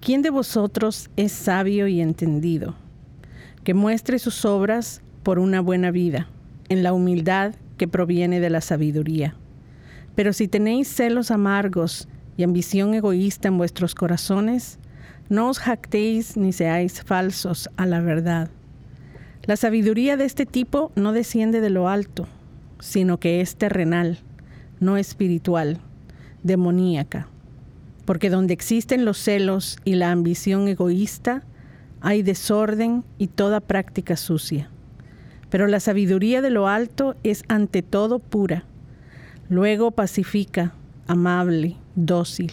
[0.01, 2.75] ¿quién de vosotros es sabio y entendido?
[3.65, 6.29] Que muestre sus obras por una buena vida,
[6.69, 9.35] en la humildad que proviene de la sabiduría.
[10.15, 14.79] Pero si tenéis celos amargos y ambición egoísta en vuestros corazones,
[15.31, 18.51] no os jactéis ni seáis falsos a la verdad.
[19.47, 22.27] La sabiduría de este tipo no desciende de lo alto,
[22.81, 24.21] sino que es terrenal,
[24.81, 25.81] no espiritual,
[26.43, 27.29] demoníaca.
[28.07, 31.43] Porque donde existen los celos y la ambición egoísta,
[32.01, 34.71] hay desorden y toda práctica sucia.
[35.51, 38.65] Pero la sabiduría de lo alto es ante todo pura,
[39.51, 40.73] luego pacífica,
[41.07, 42.51] amable, dócil,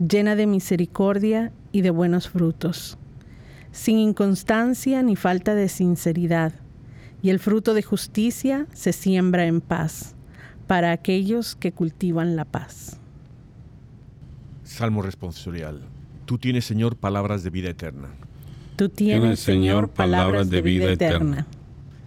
[0.00, 2.98] llena de misericordia y de buenos frutos,
[3.74, 6.52] sin inconstancia ni falta de sinceridad
[7.22, 10.14] y el fruto de justicia se siembra en paz
[10.68, 13.00] para aquellos que cultivan la paz.
[14.62, 15.80] Salmo responsorial.
[16.24, 18.10] Tú tienes, Señor, palabras de vida eterna.
[18.76, 21.46] Tú tienes, Señor, palabras de vida eterna.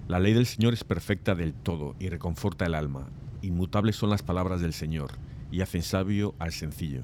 [0.08, 3.10] La ley del Señor es perfecta del todo y reconforta el alma.
[3.41, 5.12] Inmutables son las palabras del Señor
[5.51, 7.01] y hacen sabio al sencillo.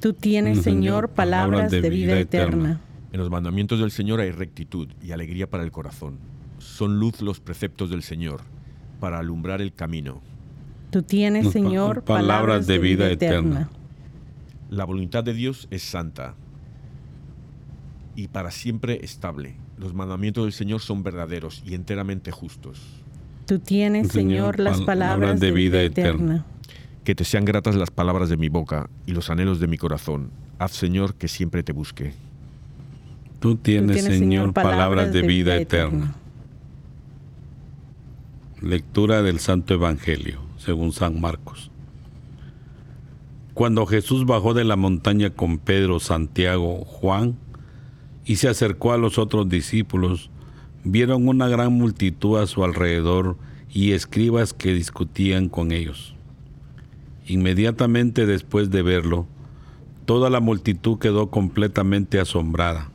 [0.00, 2.80] Tú tienes, Señor, palabras de vida eterna.
[3.12, 6.18] En los mandamientos del Señor hay rectitud y alegría para el corazón
[6.62, 8.40] son luz los preceptos del Señor,
[9.00, 10.22] para alumbrar el camino.
[10.90, 13.70] Tú tienes, Señor, palabras de vida eterna.
[14.70, 16.34] La voluntad de Dios es santa
[18.14, 19.56] y para siempre estable.
[19.78, 22.80] los mandamientos del Señor son verdaderos y enteramente justos.
[23.46, 26.46] Tú tienes, Señor, las palabras de vida eterna.
[27.02, 30.30] Que te sean gratas las palabras de mi boca y los anhelos de mi corazón.
[30.60, 32.14] Haz, Señor, que siempre te busque.
[33.42, 36.14] Tú tienes, Señor, palabras de vida eterna.
[38.60, 41.72] Lectura del Santo Evangelio, según San Marcos.
[43.52, 47.34] Cuando Jesús bajó de la montaña con Pedro, Santiago, Juan,
[48.24, 50.30] y se acercó a los otros discípulos,
[50.84, 53.36] vieron una gran multitud a su alrededor
[53.68, 56.14] y escribas que discutían con ellos.
[57.26, 59.26] Inmediatamente después de verlo,
[60.04, 62.92] toda la multitud quedó completamente asombrada.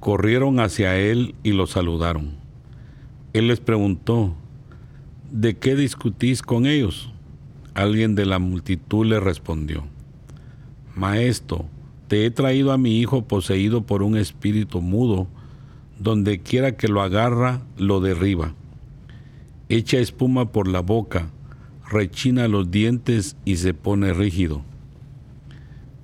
[0.00, 2.36] Corrieron hacia él y lo saludaron.
[3.32, 4.34] Él les preguntó,
[5.30, 7.12] ¿de qué discutís con ellos?
[7.74, 9.84] Alguien de la multitud le respondió,
[10.94, 11.66] Maestro,
[12.08, 15.26] te he traído a mi hijo poseído por un espíritu mudo,
[15.98, 18.54] donde quiera que lo agarra, lo derriba.
[19.68, 21.30] Echa espuma por la boca,
[21.90, 24.62] rechina los dientes y se pone rígido.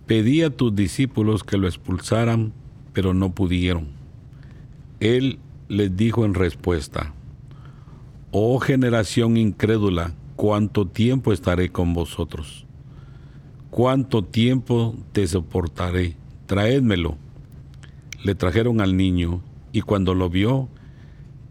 [0.06, 2.52] Pedí a tus discípulos que lo expulsaran,
[2.92, 3.88] pero no pudieron.
[5.00, 7.14] Él les dijo en respuesta,
[8.30, 12.66] Oh generación incrédula, ¿cuánto tiempo estaré con vosotros?
[13.70, 16.16] ¿Cuánto tiempo te soportaré?
[16.46, 17.16] Traédmelo.
[18.24, 20.68] Le trajeron al niño, y cuando lo vio,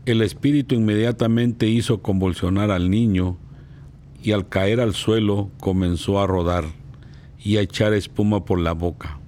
[0.05, 3.37] el espíritu inmediatamente hizo convulsionar al niño,
[4.23, 6.65] y al caer al suelo comenzó a rodar
[7.43, 9.20] y a echar espuma por la boca.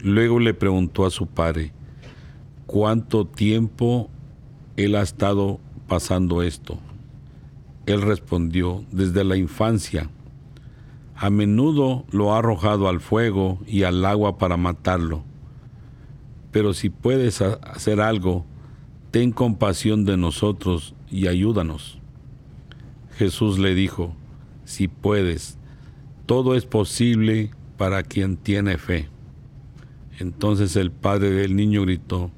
[0.00, 1.72] Luego le preguntó a su padre,
[2.66, 4.10] ¿cuánto tiempo
[4.76, 6.78] él ha estado pasando esto?
[7.86, 10.10] Él respondió, desde la infancia.
[11.14, 15.22] A menudo lo ha arrojado al fuego y al agua para matarlo.
[16.50, 18.44] Pero si puedes hacer algo,
[19.12, 21.98] ten compasión de nosotros y ayúdanos.
[23.16, 24.14] Jesús le dijo,
[24.64, 25.58] si puedes,
[26.26, 29.08] todo es posible para quien tiene fe.
[30.18, 32.30] Entonces el padre del niño gritó,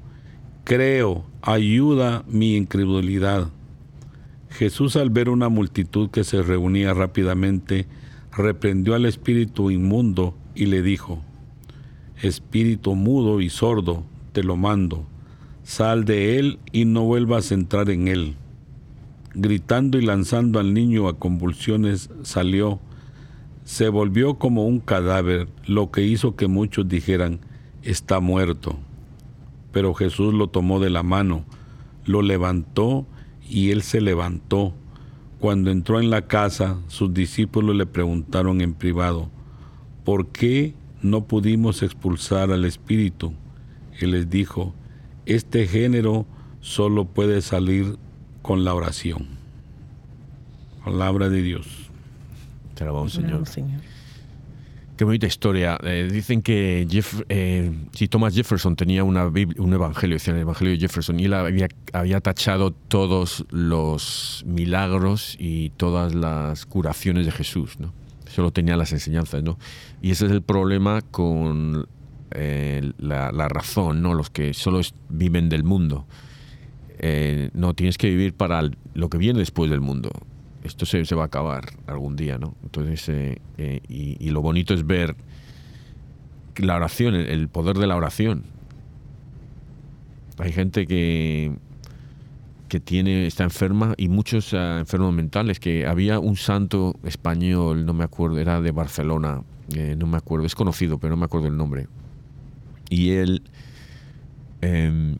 [0.63, 3.49] creo, ayuda mi incredulidad.
[4.49, 7.87] Jesús al ver una multitud que se reunía rápidamente,
[8.35, 11.23] reprendió al espíritu inmundo y le dijo,
[12.21, 15.05] Espíritu mudo y sordo, te lo mando,
[15.63, 18.35] sal de él y no vuelvas a entrar en él.
[19.35, 22.79] Gritando y lanzando al niño a convulsiones, salió,
[23.63, 27.39] se volvió como un cadáver, lo que hizo que muchos dijeran,
[27.83, 28.77] está muerto
[29.71, 31.45] pero Jesús lo tomó de la mano,
[32.05, 33.05] lo levantó
[33.47, 34.73] y él se levantó.
[35.39, 39.29] Cuando entró en la casa, sus discípulos le preguntaron en privado,
[40.03, 43.33] ¿por qué no pudimos expulsar al espíritu?
[43.99, 44.73] Él les dijo,
[45.25, 46.25] este género
[46.61, 47.97] solo puede salir
[48.41, 49.27] con la oración.
[50.83, 51.67] Palabra de Dios.
[52.73, 53.45] Te alabamos, Señor.
[53.45, 53.81] Señor.
[54.99, 55.77] Qué bonita historia.
[55.83, 56.85] Eh, dicen que
[57.29, 61.35] eh, si Thomas Jefferson tenía una un evangelio, decía el evangelio de Jefferson, y él
[61.35, 67.77] había, tachado todos los milagros y todas las curaciones de Jesús.
[68.27, 69.57] Solo tenía las enseñanzas, ¿no?
[70.01, 71.87] Y ese es el problema con
[72.31, 74.13] eh, la, razón, ¿no?
[74.13, 76.07] Los que solo viven del mundo.
[77.53, 80.11] no, tienes que vivir para lo que viene después del mundo
[80.63, 82.55] esto se, va a acabar algún día, ¿no?
[82.63, 85.15] Entonces, eh, eh, y, lo bonito es ver
[86.57, 88.43] la oración, el, poder de la oración.
[90.37, 91.53] Hay gente que,
[92.67, 97.93] que tiene, está enferma y muchos ah, enfermos mentales, que había un santo español, no
[97.93, 99.43] me acuerdo, era de Barcelona,
[99.73, 101.87] eh, no me acuerdo, es conocido, pero no me acuerdo el nombre.
[102.89, 103.43] Y él,
[104.61, 105.17] em,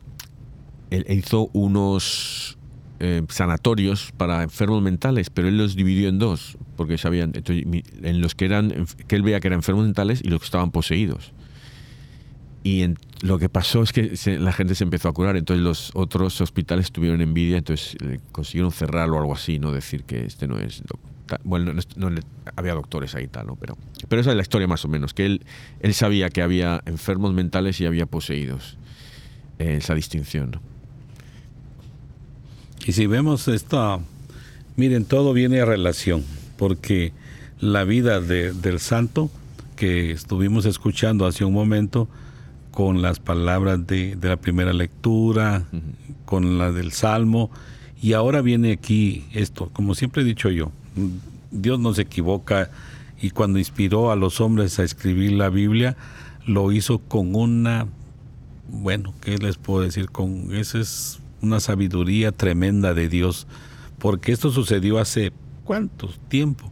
[0.90, 2.59] él hizo unos
[3.00, 8.36] eh, sanatorios para enfermos mentales, pero él los dividió en dos, porque sabían, en los
[8.36, 11.32] que eran, que él veía que eran enfermos mentales y los que estaban poseídos.
[12.62, 12.86] Y
[13.22, 16.92] lo que pasó es que la gente se empezó a curar, entonces los otros hospitales
[16.92, 20.84] tuvieron envidia, entonces eh, consiguieron cerrarlo o algo así, no decir que este no es
[21.44, 22.10] bueno, no,
[22.56, 23.56] había doctores ahí tal, ¿no?
[23.56, 23.78] Pero,
[24.08, 25.46] pero esa es la historia más o menos, que él,
[25.80, 28.78] él sabía que había enfermos mentales y había poseídos,
[29.60, 30.52] eh, esa distinción.
[30.52, 30.79] ¿no?
[32.86, 34.00] Y si vemos esta,
[34.76, 36.24] miren, todo viene a relación,
[36.58, 37.14] porque
[37.60, 39.30] la vida del santo
[39.76, 42.08] que estuvimos escuchando hace un momento,
[42.72, 45.64] con las palabras de, la primera lectura,
[46.26, 47.50] con la del Salmo,
[48.02, 50.72] y ahora viene aquí esto, como siempre he dicho yo,
[51.52, 52.70] Dios no se equivoca
[53.22, 55.98] y cuando inspiró a los hombres a escribir la Biblia,
[56.46, 57.88] lo hizo con una
[58.72, 60.10] bueno, ¿qué les puedo decir?
[60.10, 63.48] Con esa es una sabiduría tremenda de Dios,
[63.98, 65.32] porque esto sucedió hace
[65.64, 66.72] cuánto tiempo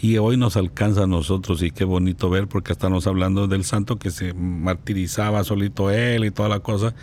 [0.00, 3.98] y hoy nos alcanza a nosotros y qué bonito ver porque estamos hablando del santo
[3.98, 6.94] que se martirizaba solito él y toda la cosa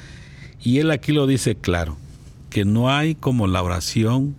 [0.63, 1.97] y él aquí lo dice claro
[2.49, 4.35] que no hay como la oración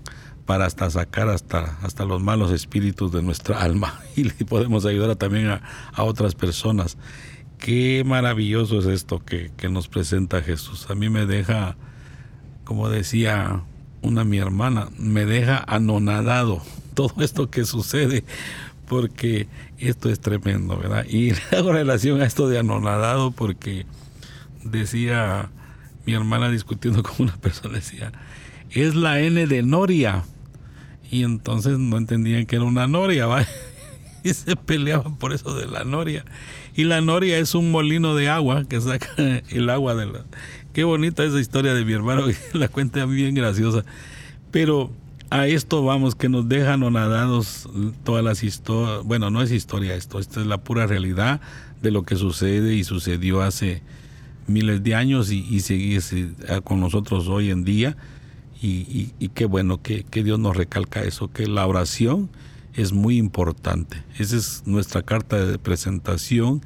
[0.47, 5.15] para hasta sacar hasta, hasta los malos espíritus de nuestra alma y le podemos ayudar
[5.17, 5.63] también a,
[5.93, 6.97] a, otras personas.
[7.59, 10.89] Qué maravilloso es esto que, que, nos presenta Jesús.
[10.89, 11.77] A mí me deja,
[12.67, 13.63] como decía
[14.03, 16.61] una mi hermana, me deja anonadado
[16.95, 18.25] todo esto que sucede,
[18.89, 19.47] porque
[19.79, 21.07] esto es tremendo, ¿verdad?
[21.09, 23.87] Y hago relación a esto de anonadado porque
[24.65, 25.49] decía
[26.05, 28.13] mi hermana discutiendo con una persona, decía,
[28.71, 30.25] es la N de Noria.
[31.09, 33.47] Y entonces no entendían que era una Noria, ¿va?
[34.25, 36.25] Y se peleaban por eso de la Noria.
[36.75, 39.09] Y la Noria es un molino de agua que saca
[39.51, 40.25] el agua de la...
[40.77, 43.83] Qué bonita esa historia de mi hermano, la cuenta bien graciosa.
[44.51, 44.91] Pero
[45.31, 47.67] a esto vamos, que nos dejan onadados
[48.05, 49.03] todas las historias.
[49.03, 51.41] Bueno, no es historia esto, esta es la pura realidad
[51.81, 53.81] de lo que sucede y sucedió hace
[54.49, 55.99] miles de años y, sigue
[56.63, 57.97] con nosotros hoy en día.
[58.61, 62.29] Y, qué bueno que, Dios nos recalca eso, que la oración
[62.75, 64.03] es muy importante.
[64.19, 66.61] Esa es nuestra carta de presentación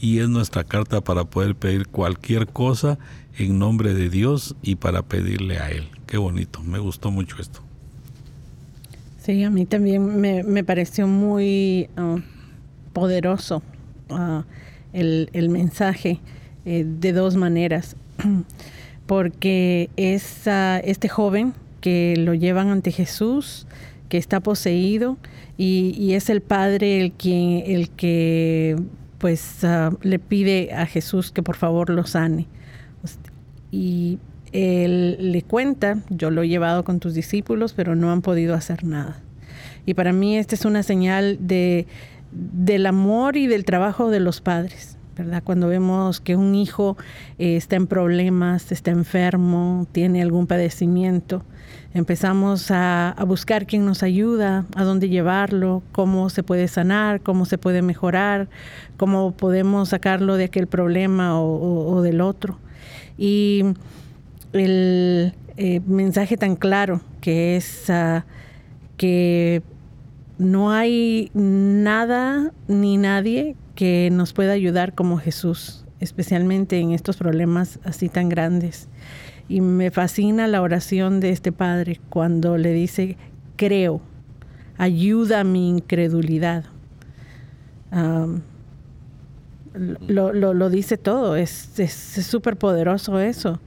[0.00, 3.00] y es nuestra carta para poder pedir cualquier cosa
[3.38, 5.88] en nombre de Dios y para pedirle a Él.
[6.06, 7.60] Qué bonito, me gustó mucho esto.
[9.18, 12.16] Sí, a mí también me, pareció muy ah,
[12.92, 13.62] poderoso
[14.08, 14.44] ah,
[14.92, 16.20] el, mensaje
[16.64, 17.94] eh, de dos maneras,
[19.06, 23.66] porque es este joven que lo llevan ante Jesús,
[24.08, 25.18] que está poseído,
[25.58, 28.76] y, es el padre el, quien, el que
[29.18, 32.46] pues ah, le pide a Jesús que por favor lo sane.
[33.70, 34.18] Y
[34.52, 38.84] él le cuenta, yo lo he llevado con tus discípulos, pero no han podido hacer
[38.84, 39.20] nada.
[39.86, 41.86] Y para mí esta es una señal de,
[42.32, 44.98] del amor y del trabajo de los padres.
[45.16, 45.42] ¿verdad?
[45.44, 46.96] Cuando vemos que un hijo
[47.38, 51.42] eh, está en problemas, está enfermo, tiene algún padecimiento,
[51.92, 57.58] empezamos a, buscar quién nos ayuda, a dónde llevarlo, cómo se puede sanar, cómo se
[57.58, 58.48] puede mejorar,
[58.96, 62.58] cómo podemos sacarlo de aquel problema o, del otro.
[63.18, 63.64] Y
[64.52, 68.24] el eh, mensaje tan claro que es ah,
[68.96, 69.62] que
[70.38, 77.80] no hay nada ni nadie que nos pueda ayudar como Jesús, especialmente en estos problemas
[77.84, 78.88] así tan grandes.
[79.48, 83.16] Y me fascina la oración de este Padre cuando le dice,
[83.56, 84.00] creo,
[84.76, 86.64] ayuda a mi incredulidad.
[89.78, 91.70] Lo, dice todo, es
[92.22, 93.60] súper poderoso eso.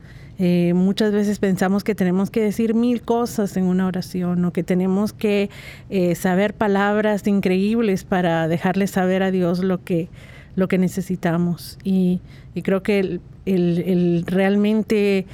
[0.43, 4.63] Eh, muchas veces pensamos que tenemos que decir mil cosas en una oración o que
[4.63, 5.51] tenemos que
[5.91, 10.09] eh, saber palabras increíbles para dejarle saber a Dios lo que,
[10.55, 11.77] lo que necesitamos.
[11.83, 12.21] Y,
[12.63, 15.27] creo que el, realmente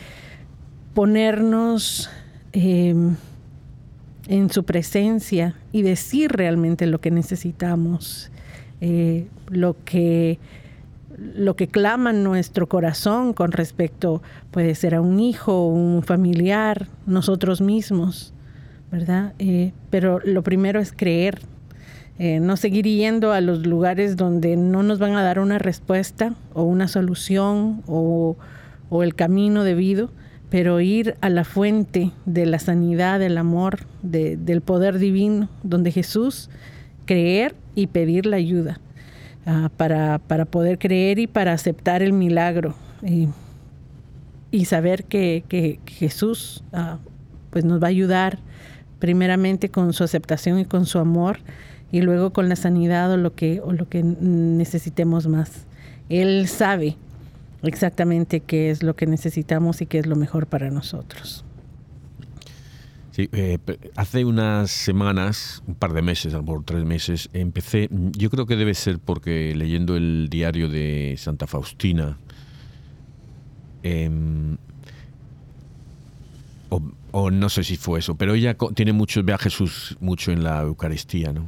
[0.93, 2.09] ponernos
[2.51, 3.15] em,
[4.27, 8.29] en su presencia y decir realmente lo que necesitamos,
[8.81, 10.37] eh, lo que
[11.17, 17.59] lo que clama nuestro corazón con respecto, puede ser a un hijo, un familiar, nosotros
[17.59, 18.33] mismos,
[18.91, 19.33] ¿verdad?
[19.39, 21.39] Eh, pero lo primero es creer,
[22.19, 26.35] eh, no seguir yendo a los lugares donde no nos van a dar una respuesta
[26.53, 28.35] o una solución o,
[29.03, 30.09] el camino debido,
[30.49, 36.49] pero ir a la fuente de la sanidad, del amor, del poder divino, donde Jesús,
[37.05, 38.79] creer y pedir la ayuda.
[39.49, 42.75] Ah, para, poder creer y para aceptar el milagro
[44.51, 46.97] y saber que, Jesús ah,
[47.49, 48.39] pues nos va a ayudar
[48.99, 51.39] primeramente con su aceptación y con su amor
[51.93, 55.65] y luego con la sanidad o lo que, o lo que necesitemos más.
[56.09, 56.97] Él sabe
[57.63, 61.45] exactamente qué es lo que necesitamos y qué es lo mejor para nosotros.
[63.17, 63.57] Sí, eh,
[63.95, 68.45] hace unas semanas, un par de meses, a lo mejor tres meses, empecé, yo creo
[68.45, 72.19] que debe ser porque leyendo el diario de Santa Faustina,
[73.81, 74.57] em,
[77.11, 80.43] o, no sé si fue eso, pero ella tiene mucho, ve a Jesús mucho en
[80.43, 81.47] la Eucaristía, ¿no?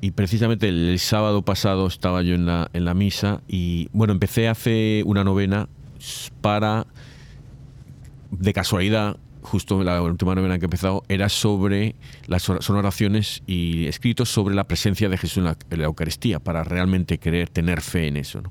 [0.00, 4.48] Y precisamente el, sábado pasado estaba yo en la, en la misa y, bueno, empecé
[4.48, 5.68] hace una novena
[6.40, 6.86] para,
[8.30, 11.94] de casualidad, justo la última novena que he empezado, era sobre
[12.26, 17.18] las son oraciones y escritos sobre la presencia de Jesús en la, Eucaristía, para realmente
[17.18, 18.42] querer tener fe en eso.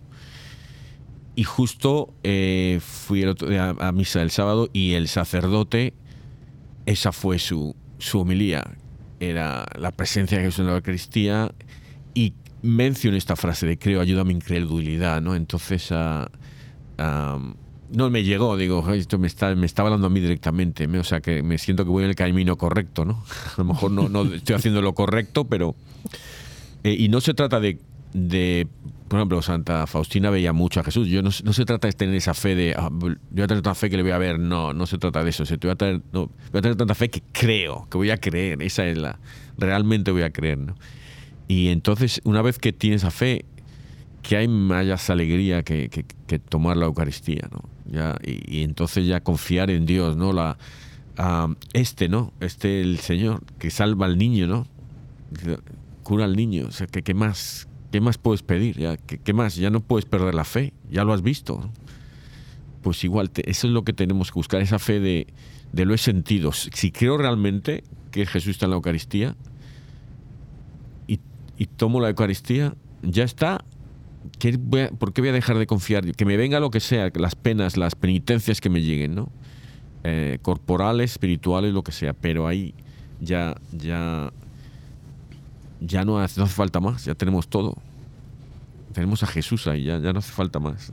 [1.35, 5.93] y justo eh, fui el otro día a misa el sábado y el sacerdote,
[6.85, 8.63] esa fue su, su homilía.
[9.19, 11.51] Era la presencia de Jesús en la Eucaristía
[12.13, 15.35] y mencionó esta frase de creo ayuda a mi incredulidad, ¿no?
[15.35, 16.29] Entonces, ah,
[17.91, 21.21] no me llegó, digo, esto me está, me está hablando a mí directamente, o sea
[21.21, 23.23] que me siento que voy en el camino correcto, ¿no?
[23.57, 25.75] A lo mejor no, no estoy haciendo lo correcto, pero...
[26.83, 27.77] Eh, y no se trata de,
[28.13, 28.67] de,
[29.09, 31.07] por ejemplo, Santa Faustina veía mucho a Jesús.
[31.07, 33.75] Yo no, se trata de tener esa fe de, ah, yo voy a tener tanta
[33.75, 34.39] fe que le voy a ver.
[34.39, 35.45] No, no se trata de eso.
[35.45, 38.17] Se, voy, a tener, no, voy a tener tanta fe que creo, que voy a
[38.17, 38.61] creer.
[38.61, 39.19] Esa es la,
[39.57, 40.75] realmente voy a creer, ¿no?
[41.47, 43.45] Y entonces, una vez que tienes esa fe,
[44.21, 47.63] que hay más alegría que, que, tomar la Eucaristía, ¿no?
[47.91, 50.33] Ya, y, entonces ya confiar en Dios, ¿no?
[50.33, 50.57] La,
[51.73, 52.33] este, ¿no?
[52.39, 54.67] Este el Señor, que salva al niño, ¿no?
[56.03, 56.67] Cura al niño.
[56.67, 58.77] O sea, que qué más, qué más puedes pedir?
[58.77, 59.55] Ya, ¿qué, más?
[59.55, 61.69] Ya no puedes perder la fe, ya lo has visto.
[62.81, 65.27] Pues igual, eso es lo que tenemos que buscar, esa fe de,
[65.73, 66.51] de lo he sentido.
[66.53, 69.35] Si creo realmente que Jesús está en la Eucaristía
[71.07, 71.19] y,
[71.57, 73.65] y tomo la Eucaristía, ya está,
[74.97, 76.11] ¿por qué voy a dejar de confiar?
[76.15, 79.31] Que me venga lo que sea, las penas, las penitencias que me lleguen, ¿no?
[80.03, 82.73] Eh, corporales, espirituales, lo que sea, pero ahí
[83.19, 84.31] ya, ya,
[85.81, 87.75] ya no hace, falta más, ya tenemos todo.
[88.93, 90.91] Tenemos a Jesús ahí, ya, ya no hace falta más.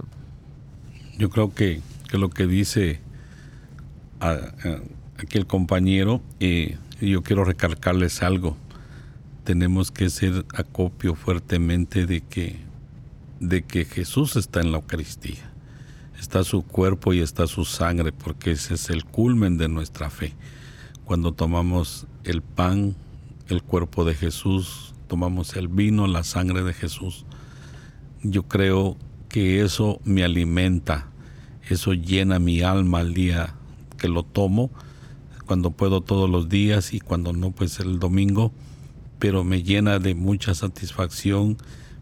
[1.19, 1.81] Yo creo que,
[2.13, 3.01] lo que dice
[4.21, 8.57] aquí el compañero, eh, yo quiero recalcarles algo.
[9.45, 12.66] Tenemos que ser acopio fuertemente de que
[13.41, 15.51] de que Jesús está en la Eucaristía.
[16.19, 20.35] Está su cuerpo y está su sangre, porque ese es el culmen de nuestra fe.
[21.05, 22.97] Cuando tomamos el pan,
[23.49, 27.27] el cuerpo de Jesús, tomamos el vino, la sangre de Jesús,
[28.23, 28.97] yo creo
[29.29, 31.09] que eso me alimenta,
[31.69, 33.55] eso llena mi alma al día
[33.99, 34.71] que lo tomo,
[35.47, 38.53] cuando puedo todos los días y cuando no, pues el domingo,
[39.19, 41.57] pero me llena de mucha satisfacción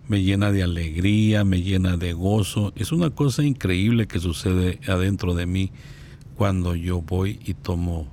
[0.09, 2.73] me llena de alegría, me llena de gozo.
[2.77, 5.71] Es una cosa increíble que sucede adentro de mí
[6.37, 8.07] cuando yo voy y tomo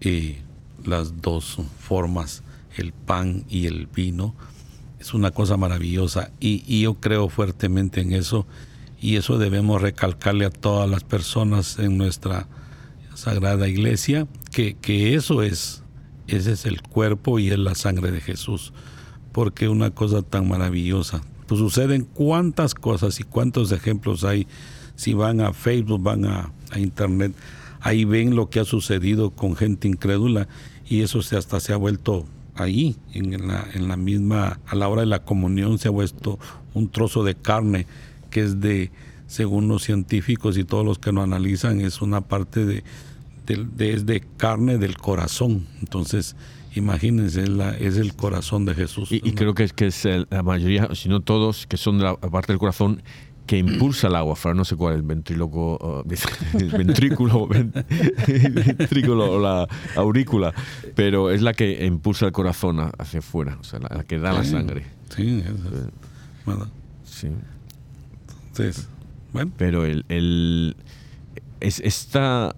[0.00, 0.42] eh,
[0.84, 2.42] las dos formas,
[2.76, 4.34] el pan y el vino.
[5.00, 8.46] Es una cosa maravillosa y, yo creo fuertemente en eso
[9.00, 12.46] y eso debemos recalcarle a todas las personas en nuestra
[13.14, 15.82] sagrada iglesia que, que eso es,
[16.26, 18.74] ese es el cuerpo y es la sangre de Jesús
[19.32, 21.22] porque una cosa tan maravillosa.
[21.46, 24.46] Pues suceden cuántas cosas y cuántos ejemplos hay.
[24.96, 27.32] Si van a Facebook, van a, Internet,
[27.80, 30.46] ahí ven lo que ha sucedido con gente incrédula
[30.88, 34.86] y eso se hasta se ha vuelto ahí, en la, en la misma, a la
[34.86, 36.38] hora de la comunión se ha vuelto
[36.74, 37.86] un trozo de carne
[38.30, 38.92] que es de,
[39.26, 42.84] según los científicos y todos los que lo analizan, es una parte de,
[43.46, 45.66] de, es de carne del corazón.
[45.80, 46.36] Entonces,
[46.74, 47.44] Imagínense,
[47.80, 49.10] es, el corazón de Jesús.
[49.10, 52.16] Y, creo que es, que es la mayoría, si no todos, que son de la
[52.16, 53.02] parte del corazón
[53.50, 56.04] que impulsa el agua, no sé cuál, el ventríloco,
[56.54, 59.66] el ventrículo, ventrículo o la
[59.96, 60.54] aurícula,
[60.94, 64.44] pero es la que impulsa el corazón hacia afuera, o sea, la, que da la
[64.44, 64.84] sangre.
[65.16, 65.42] Sí,
[66.44, 66.68] bueno.
[67.04, 67.26] sí.
[68.50, 68.86] Entonces,
[69.32, 69.50] bueno.
[69.56, 70.76] Pero el, el
[71.58, 72.54] es, esta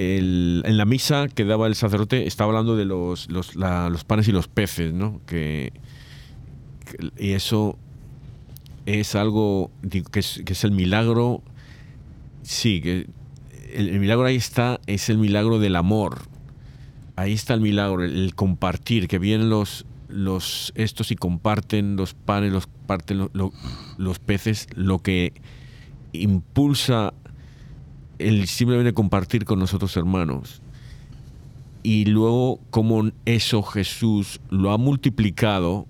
[0.00, 4.46] en la misa que daba el sacerdote estaba hablando de los, los, panes y los
[4.46, 5.20] peces, ¿no?
[5.26, 5.72] Que,
[7.18, 7.76] y eso
[8.86, 11.42] es algo que es, el milagro,
[12.42, 13.08] sí, que
[13.72, 16.20] el, milagro ahí está, es el milagro del amor.
[17.16, 22.52] Ahí está el milagro, el, compartir, que vienen los, los estos y comparten los panes,
[22.52, 25.32] los parten los peces, lo que
[26.12, 27.14] impulsa
[28.18, 30.60] el simplemente compartir con nosotros hermanos.
[31.82, 35.86] Y luego cómo eso Jesús lo ha multiplicado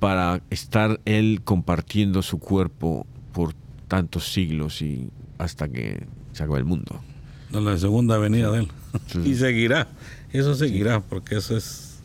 [0.00, 3.54] para estar Él compartiendo su cuerpo por
[3.88, 7.00] tantos siglos y hasta que se acabe el mundo.
[7.50, 8.68] la segunda venida de Él.
[9.24, 9.88] y seguirá,
[10.32, 12.00] eso seguirá, porque eso es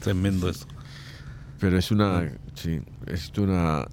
[0.00, 0.66] tremendo eso.
[1.58, 3.86] Pero es una, sí, es una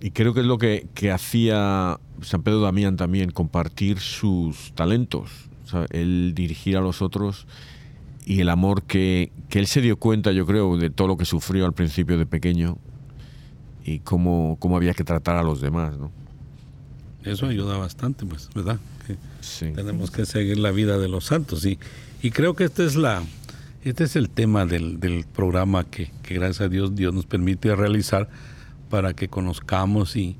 [0.00, 5.30] y creo que es lo que, hacía San Pedro Damián también, compartir sus talentos,
[5.90, 7.46] el dirigir a los otros
[8.24, 11.64] y el amor que, él se dio cuenta, yo creo, de todo lo que sufrió
[11.64, 12.78] al principio de pequeño
[13.84, 15.96] y cómo, cómo había que tratar a los demás.
[15.96, 16.10] ¿no?
[17.24, 18.78] Eso ayuda bastante, pues, ¿verdad?
[19.60, 21.78] Tenemos que seguir la vida de los santos y,
[22.22, 23.22] y creo que este es la...
[23.84, 27.76] Este es el tema del, del programa que, que gracias a Dios Dios nos permite
[27.76, 28.28] realizar
[28.90, 30.36] para que conozcamos y,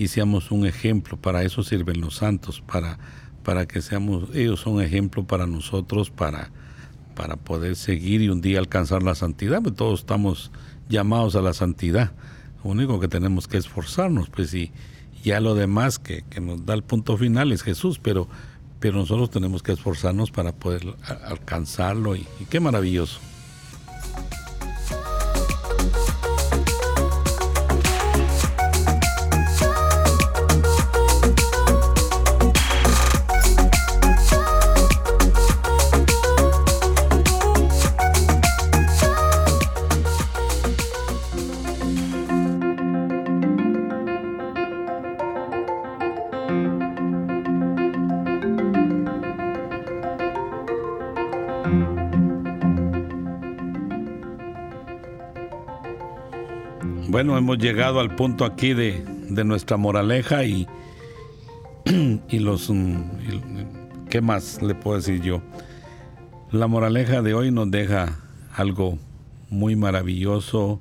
[0.00, 1.18] y seamos un ejemplo.
[1.18, 2.98] Para eso sirven los santos, para,
[3.44, 6.50] para que seamos, ellos son ejemplo para nosotros, para,
[7.14, 9.60] para poder seguir y un día alcanzar la santidad.
[9.60, 10.52] Pues todos estamos
[10.88, 12.12] llamados a la santidad.
[12.64, 14.72] Lo único que tenemos que esforzarnos, pues y
[15.22, 18.26] ya lo demás que, que nos da el punto final es Jesús, pero,
[18.78, 20.94] pero nosotros tenemos que esforzarnos para poder
[21.26, 23.20] alcanzarlo y qué maravilloso.
[57.20, 59.04] Bueno, hemos llegado al punto aquí de,
[59.44, 60.66] nuestra moraleja y,
[62.30, 62.70] y los...
[62.70, 63.02] Mm,
[64.08, 65.42] ¿Qué más le puedo decir yo?
[66.50, 68.20] La moraleja de hoy nos deja
[68.56, 68.98] algo
[69.50, 70.80] muy maravilloso,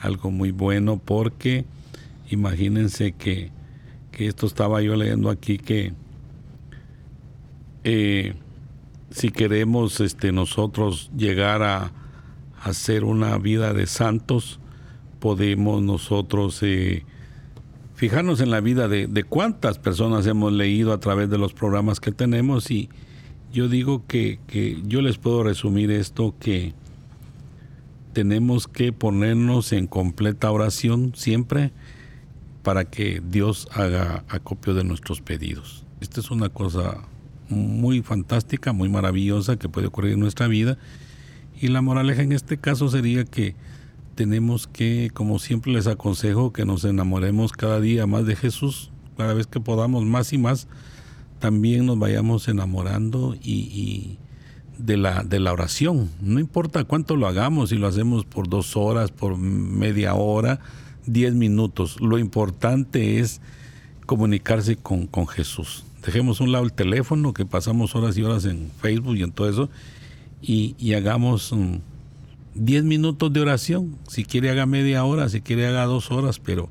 [0.00, 1.64] algo muy bueno, porque
[2.30, 3.50] imagínense que,
[4.12, 5.92] esto estaba yo leyendo aquí que
[7.82, 8.34] eh,
[9.10, 11.90] si queremos este, nosotros llegar a
[12.62, 14.60] hacer una vida de santos,
[15.20, 17.04] podemos nosotros eh,
[17.94, 22.10] fijarnos en la vida de, cuántas personas hemos leído a través de los programas que
[22.10, 22.88] tenemos y
[23.52, 26.72] yo digo que, que yo les puedo resumir esto que
[28.12, 31.72] tenemos que ponernos en completa oración siempre
[32.62, 35.84] para que Dios haga acopio de nuestros pedidos.
[36.00, 36.98] Esta es una cosa
[37.48, 40.78] muy fantástica, muy maravillosa que puede ocurrir en nuestra vida.
[41.60, 43.54] Y la moraleja en este caso sería que
[44.20, 49.32] tenemos que, como siempre les aconsejo, que nos enamoremos cada día más de Jesús, cada
[49.32, 50.68] vez que podamos más y más,
[51.38, 54.18] también nos vayamos enamorando y,
[54.76, 56.10] de, la, de la oración.
[56.20, 60.60] No importa cuánto lo hagamos, si lo hacemos por dos horas, por media hora,
[61.06, 61.98] diez minutos.
[61.98, 63.40] Lo importante es
[64.04, 65.86] comunicarse con, con Jesús.
[66.04, 69.48] Dejemos un lado el teléfono, que pasamos horas y horas en Facebook y en todo
[69.48, 69.70] eso,
[70.42, 71.54] y, y hagamos...
[72.54, 76.68] 10 minutos de oración, si quiere haga media hora, si quiere haga dos horas, pero,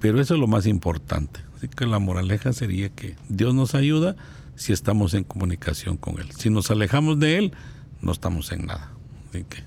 [0.00, 1.40] pero eso es lo más importante.
[1.56, 4.16] Así que la moraleja sería que Dios nos ayuda
[4.56, 6.30] si estamos en comunicación con Él.
[6.32, 7.52] Si nos alejamos de Él,
[8.00, 8.92] no estamos en nada.
[9.28, 9.62] Así que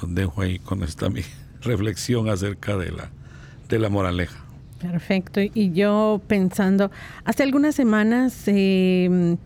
[0.00, 1.22] los dejo ahí con esta mi
[1.62, 3.10] reflexión acerca de la,
[3.68, 4.44] de la moraleja.
[4.80, 5.40] Perfecto.
[5.40, 6.90] Y yo pensando,
[7.24, 8.44] hace algunas semanas...
[8.46, 9.36] Eh,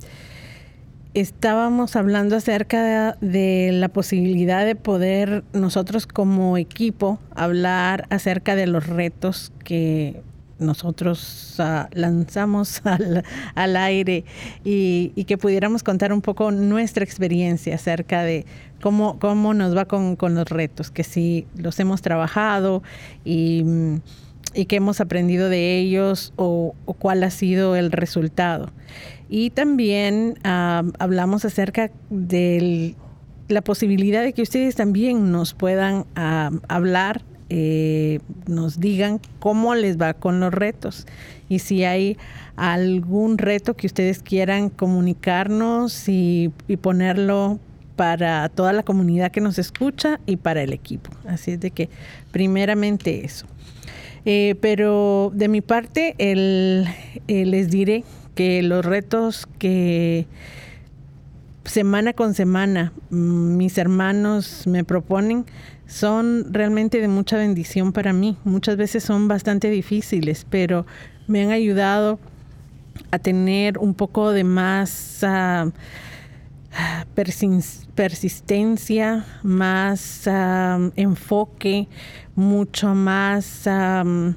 [1.14, 8.86] estábamos hablando acerca de, la posibilidad de poder nosotros como equipo hablar acerca de los
[8.86, 10.22] retos que
[10.58, 12.82] nosotros ah, lanzamos
[13.54, 14.24] al, aire
[14.64, 18.46] y, que pudiéramos contar un poco nuestra experiencia acerca de
[18.80, 22.82] cómo, cómo nos va con, los retos, que si los hemos trabajado
[23.24, 23.64] y,
[24.54, 28.70] y que hemos aprendido de ellos o cuál ha sido el resultado.
[29.34, 32.94] Y también hablamos acerca de
[33.48, 36.04] la posibilidad de que ustedes también nos puedan
[36.68, 41.06] hablar, eh, nos digan cómo les va con los retos
[41.48, 42.18] y si hay
[42.56, 46.52] algún reto que ustedes quieran comunicarnos y,
[46.82, 47.58] ponerlo
[47.96, 51.10] para toda la comunidad que nos escucha y para el equipo.
[51.26, 51.88] Así es de que
[52.32, 53.46] primeramente eso.
[54.26, 56.86] Eh, pero de mi parte, el,
[57.28, 58.04] eh, les diré
[58.62, 60.26] los retos que
[61.64, 65.46] semana con semana mm, mis hermanos me proponen
[65.86, 68.36] son realmente de mucha bendición para mí.
[68.44, 70.86] Muchas veces son bastante difíciles, pero
[71.26, 72.18] me han ayudado
[73.10, 75.70] a tener un poco de más ah,
[77.94, 81.88] persistencia, más ah, enfoque,
[82.34, 83.66] mucho más...
[83.66, 84.34] Ah,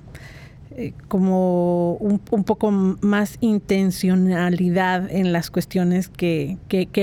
[0.77, 6.57] eh, como un, poco más intencionalidad en las cuestiones que,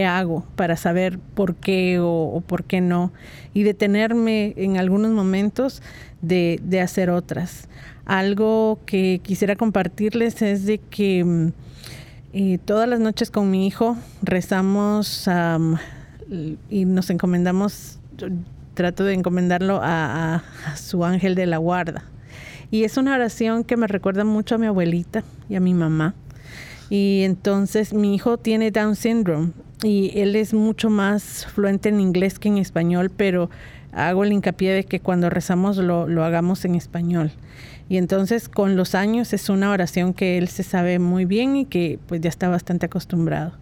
[0.07, 3.15] hago para saber por qué o, por qué no
[3.55, 5.81] y detenerme en algunos momentos
[6.21, 7.71] de, hacer otras.
[8.05, 11.49] Algo que quisiera compartirles es de que mm,
[12.35, 15.31] eh, todas las noches con mi hijo rezamos
[16.69, 18.01] y nos encomendamos,
[18.75, 20.43] trato de encomendarlo a
[20.77, 22.12] su ángel de la guarda
[22.73, 26.15] y es una oración que me recuerda mucho a mi abuelita y a mi mamá.
[26.89, 29.53] Y entonces mi hijo tiene Down syndrome
[29.83, 33.51] y él es mucho más fluente en inglés que en español, pero
[33.93, 37.31] hago el hincapié de que cuando rezamos lo, lo hagamos en español.
[37.91, 41.67] Y entonces con los años es una oración que él se sabe muy bien y
[41.67, 43.53] que pues ya está bastante acostumbrado.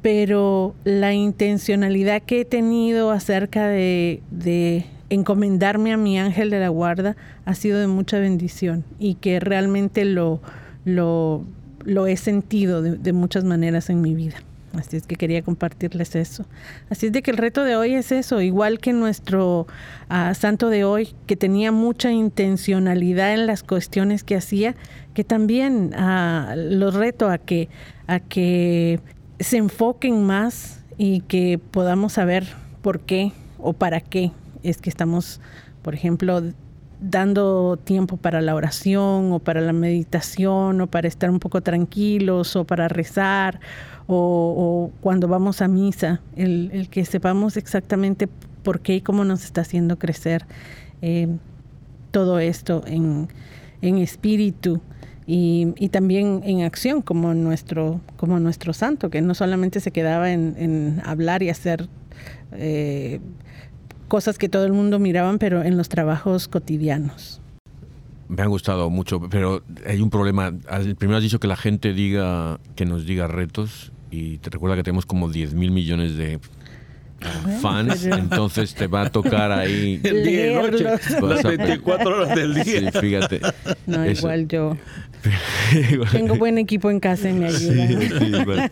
[0.00, 6.68] Pero la intencionalidad que he tenido acerca de, de encomendarme a mi ángel de la
[6.68, 10.40] guarda ha sido de mucha bendición y que realmente lo,
[10.84, 14.36] lo, he sentido de, muchas maneras en mi vida.
[14.74, 16.44] Así es que quería compartirles eso.
[16.90, 19.66] Así es de que el reto de hoy es eso, igual que nuestro
[20.10, 24.76] uh, santo de hoy, que tenía mucha intencionalidad en las cuestiones que hacía,
[25.14, 27.70] que también uh, los reto a que,
[28.06, 29.00] a que
[29.40, 32.46] se enfoquen más y que podamos saber
[32.82, 34.32] por qué o para qué
[34.70, 35.40] es que estamos,
[35.82, 36.42] por ejemplo,
[37.00, 42.56] dando tiempo para la oración o para la meditación o para estar un poco tranquilos
[42.56, 43.60] o para rezar
[44.06, 48.28] o, cuando vamos a misa, el, que sepamos exactamente
[48.62, 50.46] por qué y cómo nos está haciendo crecer
[51.02, 51.28] eh,
[52.10, 53.28] todo esto en,
[53.82, 54.80] en espíritu.
[55.30, 60.54] Y, también en acción como nuestro, como nuestro santo, que no solamente se quedaba en,
[60.56, 61.86] en hablar y hacer
[62.52, 63.20] eh,
[64.08, 67.40] cosas que todo el mundo miraban, pero en los trabajos cotidianos.
[68.28, 70.52] Me han gustado mucho, pero hay un problema.
[70.98, 74.82] Primero has dicho que la gente diga, que nos diga retos, y te recuerda que
[74.82, 76.40] tenemos como 10 mil millones de
[77.60, 78.16] fans, pero...
[78.16, 82.92] entonces te va a tocar ahí el día y noche, las 24 horas del día.
[82.92, 83.40] Sí, fíjate.
[83.86, 84.20] No, Eso.
[84.20, 84.76] igual yo
[86.12, 87.86] tengo buen equipo en casa y me ayuda.
[87.86, 88.68] Sí, sí, bueno.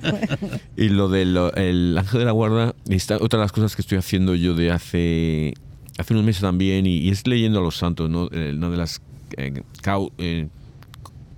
[0.76, 3.99] Y lo del el ángel de la guarda, está otra de las cosas que estoy
[3.99, 5.55] haciendo yo de hace
[5.99, 8.28] hace unos meses también y, y es leyendo a los santos, ¿no?
[8.30, 9.01] Eh, una de las
[9.36, 10.49] eh, cau, eh,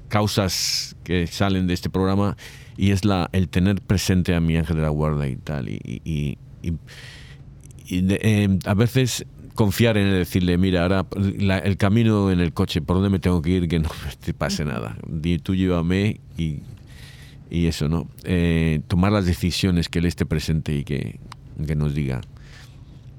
[0.09, 2.37] causas que salen de este programa
[2.77, 5.81] y es la el tener presente a mi ángel de la guarda y tal y,
[5.85, 6.39] y,
[6.69, 12.39] y, y eh, a veces confiar en él, decirle, mira, ahora la, el camino en
[12.39, 13.69] el coche, ¿por dónde me tengo que ir?
[13.69, 13.91] Que no
[14.25, 14.97] te pase nada.
[15.43, 16.61] Tú llévame y,
[17.51, 18.09] y eso, ¿no?
[18.23, 21.19] Eh, tomar las decisiones que él esté presente y que,
[21.67, 22.21] que nos diga.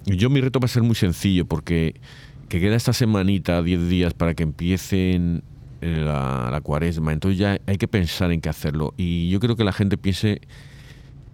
[0.05, 1.99] Yo mi reto va a ser muy sencillo porque
[2.47, 5.43] que queda esta semanita, 10 días para que empiecen
[5.81, 8.93] la, la cuaresma, entonces ya hay que pensar en qué hacerlo.
[8.97, 10.41] Y yo creo que la gente piense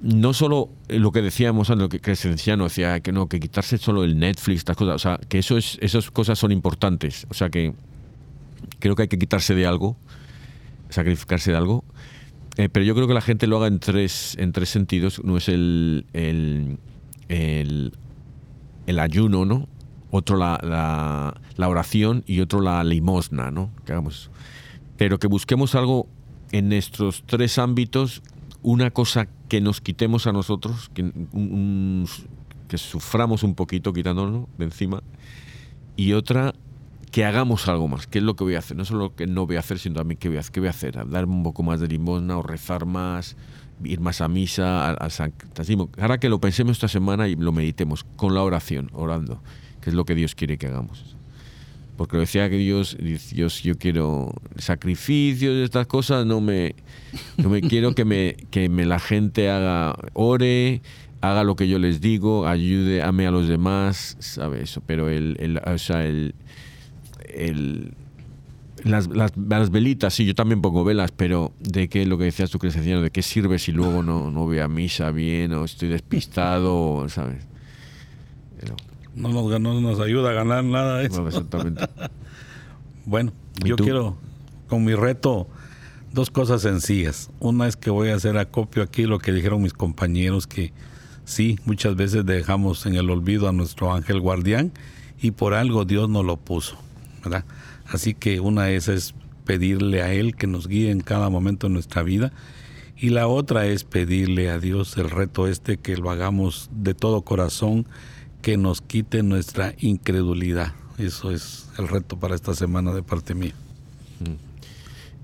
[0.06, 4.20] no solo lo que decíamos antes, que, Esenciano decía que no, que quitarse solo el
[4.20, 7.74] Netflix, estas cosas, o sea, que eso es, esas cosas son importantes, o sea que
[8.78, 9.98] creo que hay que quitarse de algo,
[10.90, 11.84] sacrificarse de algo,
[12.58, 15.38] eh, pero yo creo que la gente lo haga en tres, en tres sentidos, uno
[15.38, 16.78] es el, el,
[17.28, 17.94] el,
[18.86, 19.68] el ayuno, ¿no?
[20.12, 23.72] Otro la, la, la, oración y otro la limosna, ¿no?
[23.86, 24.30] Que hagamos.
[24.98, 26.08] Pero que busquemos algo
[26.52, 28.22] en nuestros tres ámbitos
[28.66, 32.08] una cosa que nos quitemos a nosotros, que, un,
[32.68, 35.04] que suframos un poquito quitándonos de encima,
[35.96, 36.52] y otra
[37.12, 39.28] que hagamos algo más, que es lo que voy a hacer, no solo lo que
[39.28, 41.44] no voy a hacer, sino también qué voy a, qué voy a hacer, dar un
[41.44, 43.38] poco más de limosna o rezar más,
[43.84, 45.90] ir más a misa, al santísimo.
[46.00, 49.44] Ahora que lo pensemos esta semana y lo meditemos con la oración, orando,
[49.80, 51.15] que es lo que Dios quiere que hagamos
[51.98, 52.98] porque decía que Dios,
[53.32, 56.76] Dios, yo quiero sacrificios, estas cosas, no me,
[57.38, 60.82] no me quiero que me, que me la gente haga, ore,
[61.22, 64.64] haga lo que yo les digo, ayude, ame a los demás, ¿sabes?
[64.64, 66.36] Eso, pero el, el, o sea, el,
[67.30, 67.94] el
[68.84, 72.52] las, las, las, velitas, sí, yo también pongo velas, pero de qué lo que decías
[72.52, 75.90] tú, Cristiano, de qué sirve si luego no, no voy a misa bien o estoy
[75.90, 77.48] despistado, ¿sabes?
[79.16, 81.22] No nos, no nos ayuda a ganar nada de eso.
[81.22, 81.88] No, exactamente.
[83.06, 83.32] bueno,
[83.64, 83.84] yo tú?
[83.84, 84.18] quiero,
[84.68, 85.48] con mi reto,
[86.12, 87.30] dos cosas sencillas.
[87.40, 90.74] Una es que voy a hacer acopio aquí lo que dijeron mis compañeros, que
[91.24, 94.74] sí, muchas veces dejamos en el olvido a nuestro ángel guardián
[95.22, 96.78] y por algo Dios nos lo puso,
[97.24, 97.46] ¿verdad?
[97.88, 101.74] Así que una es, es pedirle a Él que nos guíe en cada momento de
[101.74, 102.32] nuestra vida
[102.98, 107.22] y la otra es pedirle a Dios el reto este que lo hagamos de todo
[107.24, 107.86] corazón
[108.46, 110.76] que nos quite nuestra incredulidad.
[111.00, 113.56] Eso es el reto para esta semana de parte mía.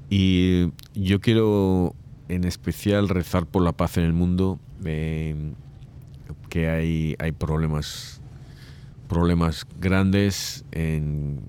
[0.09, 1.93] Y yo quiero
[2.29, 4.59] en especial rezar por la paz en el mundo,
[6.49, 8.21] que hay, hay problemas,
[9.07, 11.43] problemas grandes en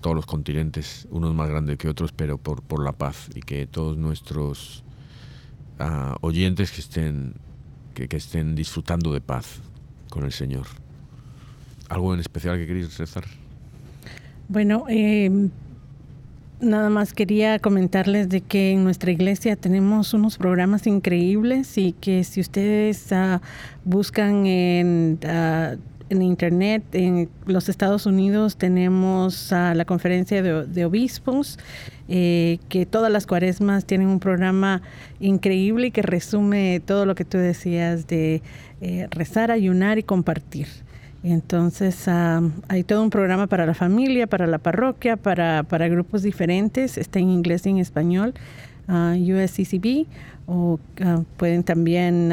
[0.00, 3.66] todos los continentes, unos más grandes que otros, pero por, por la paz y que
[3.66, 4.84] todos nuestros
[5.80, 7.34] uh, oyentes que estén,
[7.92, 9.60] que, que estén disfrutando de paz
[10.08, 10.64] con el Señor.
[11.88, 13.24] ¿Algo en especial que queréis rezar?
[14.48, 15.48] Bueno, eh,
[16.60, 22.24] nada más quería comentarles de que en nuestra iglesia tenemos unos programas increíbles y que
[22.24, 23.40] si ustedes ah,
[23.84, 25.76] buscan en, ah,
[26.10, 31.58] en internet, en los Estados Unidos tenemos ah, la conferencia de, obispos,
[32.08, 34.82] eh, que todas las cuaresmas tienen un programa
[35.20, 38.42] increíble y que resume todo lo que tú decías de
[38.80, 40.83] eh, rezar, ayunar y compartir.
[41.24, 46.98] Entonces hay todo un programa para la familia, para la parroquia, para, para grupos diferentes.
[46.98, 48.34] Está en inglés y en español,
[48.88, 50.06] uh, USCCB,
[50.46, 50.78] o
[51.38, 52.30] pueden también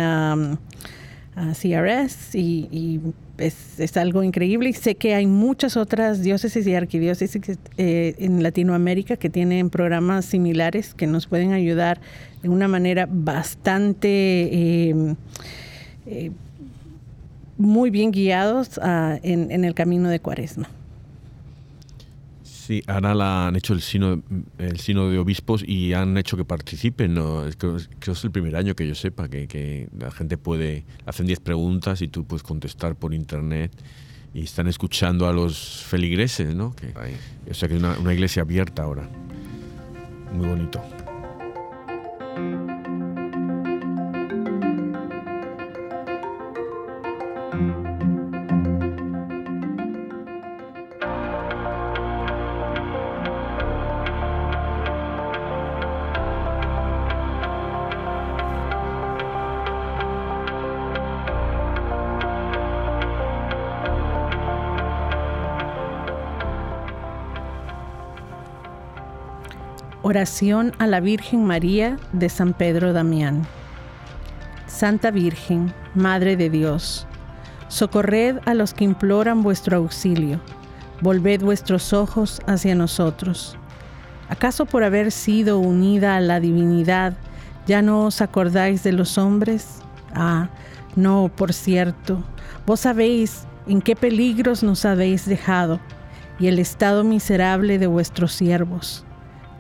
[1.53, 2.99] CRS y,
[3.37, 4.69] es, algo increíble.
[4.69, 10.25] Y sé que hay muchas otras diócesis y arquidiócesis eh, en Latinoamérica que tienen programas
[10.25, 11.99] similares que nos pueden ayudar
[12.41, 14.09] de una manera bastante...
[14.09, 15.15] Eh,
[16.07, 16.31] eh,
[17.61, 20.67] muy bien guiados uh, en, en, el camino de Cuaresma.
[22.43, 24.21] Sí, ahora la han hecho el sino,
[24.57, 27.13] el sino de obispos y han hecho que participen.
[27.13, 27.43] ¿no?
[27.57, 31.27] Creo que es el primer año que yo sepa que, que la gente puede, hacen
[31.27, 33.71] 10 preguntas y tú puedes contestar por internet
[34.33, 36.75] y están escuchando a los feligreses, ¿no?
[36.75, 36.93] Que,
[37.49, 39.09] o sea que es una, una iglesia abierta ahora.
[40.33, 40.81] Muy bonito.
[70.11, 73.47] Oración a la Virgen María de San Pedro Damián.
[74.67, 77.07] Santa Virgen, Madre de Dios,
[77.69, 80.41] socorred a los que imploran vuestro auxilio,
[80.99, 83.55] volved vuestros ojos hacia nosotros.
[84.27, 87.13] ¿Acaso por haber sido unida a la divinidad
[87.65, 89.79] ya no os acordáis de los hombres?
[90.13, 90.49] Ah,
[90.97, 92.21] no, por cierto,
[92.65, 95.79] vos sabéis en qué peligros nos habéis dejado
[96.37, 99.05] y el estado miserable de vuestros siervos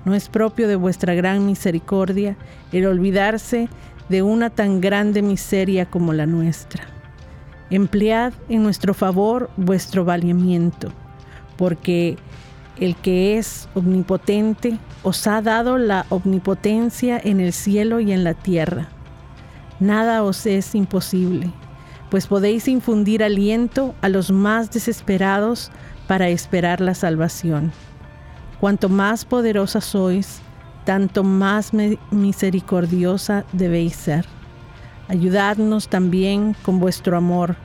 [0.05, 2.35] no es propio de vuestra gran misericordia
[2.71, 3.69] el olvidarse
[4.09, 6.83] de una tan grande miseria como la nuestra.
[7.69, 10.91] Emplead en nuestro favor vuestro valimiento,
[11.55, 12.17] porque
[12.77, 18.33] el que es omnipotente os ha dado la omnipotencia en el cielo y en la
[18.33, 18.89] tierra.
[19.79, 21.51] Nada os es imposible,
[22.09, 25.71] pues podéis infundir aliento a los más desesperados
[26.07, 27.71] para esperar la salvación.
[28.61, 30.39] Cuanto más poderosa sois,
[30.85, 31.71] tanto más
[32.11, 34.27] misericordiosa debéis ser.
[35.07, 37.55] Ayudadnos también con vuestro amor.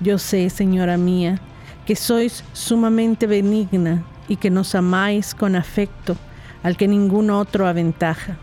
[0.00, 1.38] Yo sé, Señora mía,
[1.84, 6.16] que sois sumamente benigna y que nos amáis con afecto
[6.62, 8.38] al que ningún otro aventaja.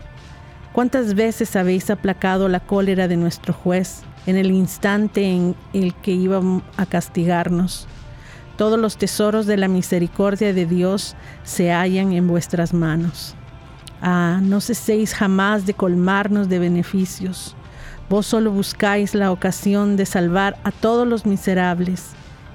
[0.72, 6.12] ¿Cuántas veces habéis aplacado la cólera de nuestro juez en el instante en el que
[6.12, 6.40] iba
[6.76, 7.88] a castigarnos?
[8.58, 13.36] Todos los tesoros de la misericordia de Dios se hallan en vuestras manos.
[14.02, 17.54] Ah, no ceséis jamás de colmarnos de beneficios.
[18.10, 22.08] Vos solo buscáis la ocasión de salvar a todos los miserables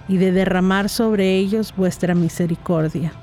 [0.09, 3.13] y de derramar sobre ellos vuestra misericordia.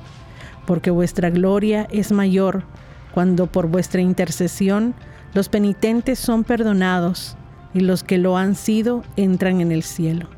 [0.67, 2.65] Porque vuestra gloria es mayor
[3.13, 4.95] cuando por vuestra intercesión
[5.35, 7.37] los penitentes son perdonados
[7.75, 10.31] y los que lo han sido entran en el cielo.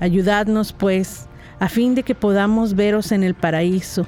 [0.00, 4.06] Ayudadnos, pues, a fin de que podamos veros en el paraíso,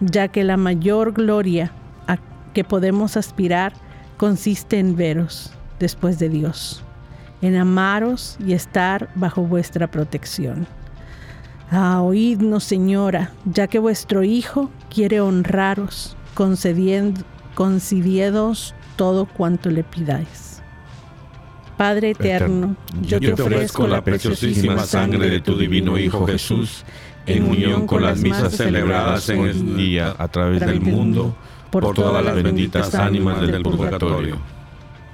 [0.00, 1.72] ya que la mayor gloria
[2.06, 2.18] a
[2.52, 3.72] que podemos aspirar
[4.16, 6.82] consiste en veros después de Dios,
[7.42, 10.66] en amaros y estar bajo vuestra protección.
[11.70, 17.24] Ah, oídnos, Señora, ya que vuestro Hijo quiere honraros, concediendo,
[18.96, 20.53] todo cuanto le pidáis.
[21.76, 26.84] Padre eterno, yo te ofrezco la preciosísima sangre de tu divino Hijo Jesús,
[27.26, 31.34] en unión con las misas celebradas en el día a través del mundo,
[31.70, 34.38] por todas las benditas ánimas del purgatorio.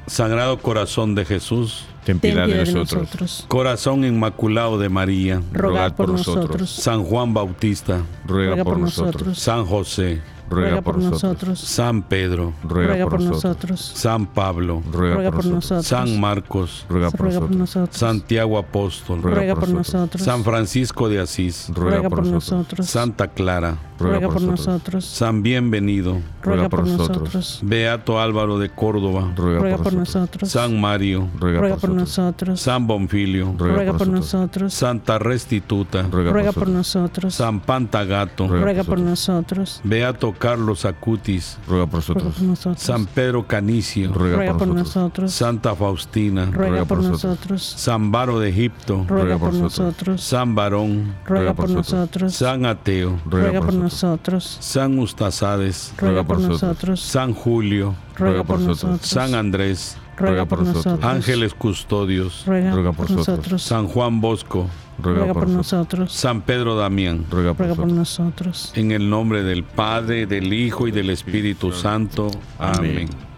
[0.07, 3.45] Sagrado Corazón de Jesús, ten piedad de nosotros.
[3.47, 6.69] Corazón Inmaculado de María, rogad por nosotros.
[6.69, 9.39] San Juan Bautista, ruega por nosotros.
[9.39, 10.21] San José,
[10.51, 11.61] ruega, por, nosotros.
[11.61, 13.81] San Pedro, ruega, por, nosotros.
[13.95, 15.87] San Pablo, ruega, por nosotros.
[15.87, 17.97] San Marcos, ruega por nosotros.
[17.97, 20.23] Santiago Apóstol, ruega por nosotros.
[20.23, 22.87] San Francisco de Asís, ruega por nosotros.
[22.87, 25.05] Santa Clara, ruega por nosotros.
[25.05, 27.61] San Bienvenido, ruega por nosotros.
[27.63, 30.51] Beato Álvaro de Córdoba, ruega por nosotros.
[30.51, 32.61] San Mario, ruega por nosotros.
[32.61, 34.75] San Bonfilio, ruega por nosotros.
[34.75, 37.35] Santa Restituta, ruega por nosotros.
[37.35, 39.81] San Pantagato, ruega por nosotros.
[39.85, 42.80] Beato Carlos Acutis, ruega por ruega nosotros.
[42.82, 44.95] San Pedro Canicio, Ruega ruega por nosotros.
[44.95, 45.32] nosotros.
[45.32, 47.24] Santa Faustina, ruega por nosotros.
[47.24, 47.62] nosotros.
[47.62, 50.22] San Baro de Egipto, Ruega por nosotros.
[50.22, 52.34] San Barón, Ruega por nosotros.
[52.34, 54.57] San Ateo, Ruega por nosotros.
[54.61, 57.01] San Ustazades, Ruega por nosotros.
[57.03, 59.07] San Julio, Ruega por por nosotros.
[59.11, 61.05] San Andrés, Ruega por nosotros.
[61.05, 63.62] Ángeles Custodios, Ruega Ruega por nosotros.
[63.62, 64.70] San Juan Bosco,
[65.03, 66.13] Ruega por nosotros.
[66.13, 67.27] San Pedro Damián.
[67.31, 68.47] Ruega por Ruega por nosotros.
[68.47, 68.73] nosotros.
[68.77, 72.31] En el nombre del Padre, del Hijo y del Espíritu Santo.
[72.59, 73.09] Amén.
[73.09, 73.30] Amén.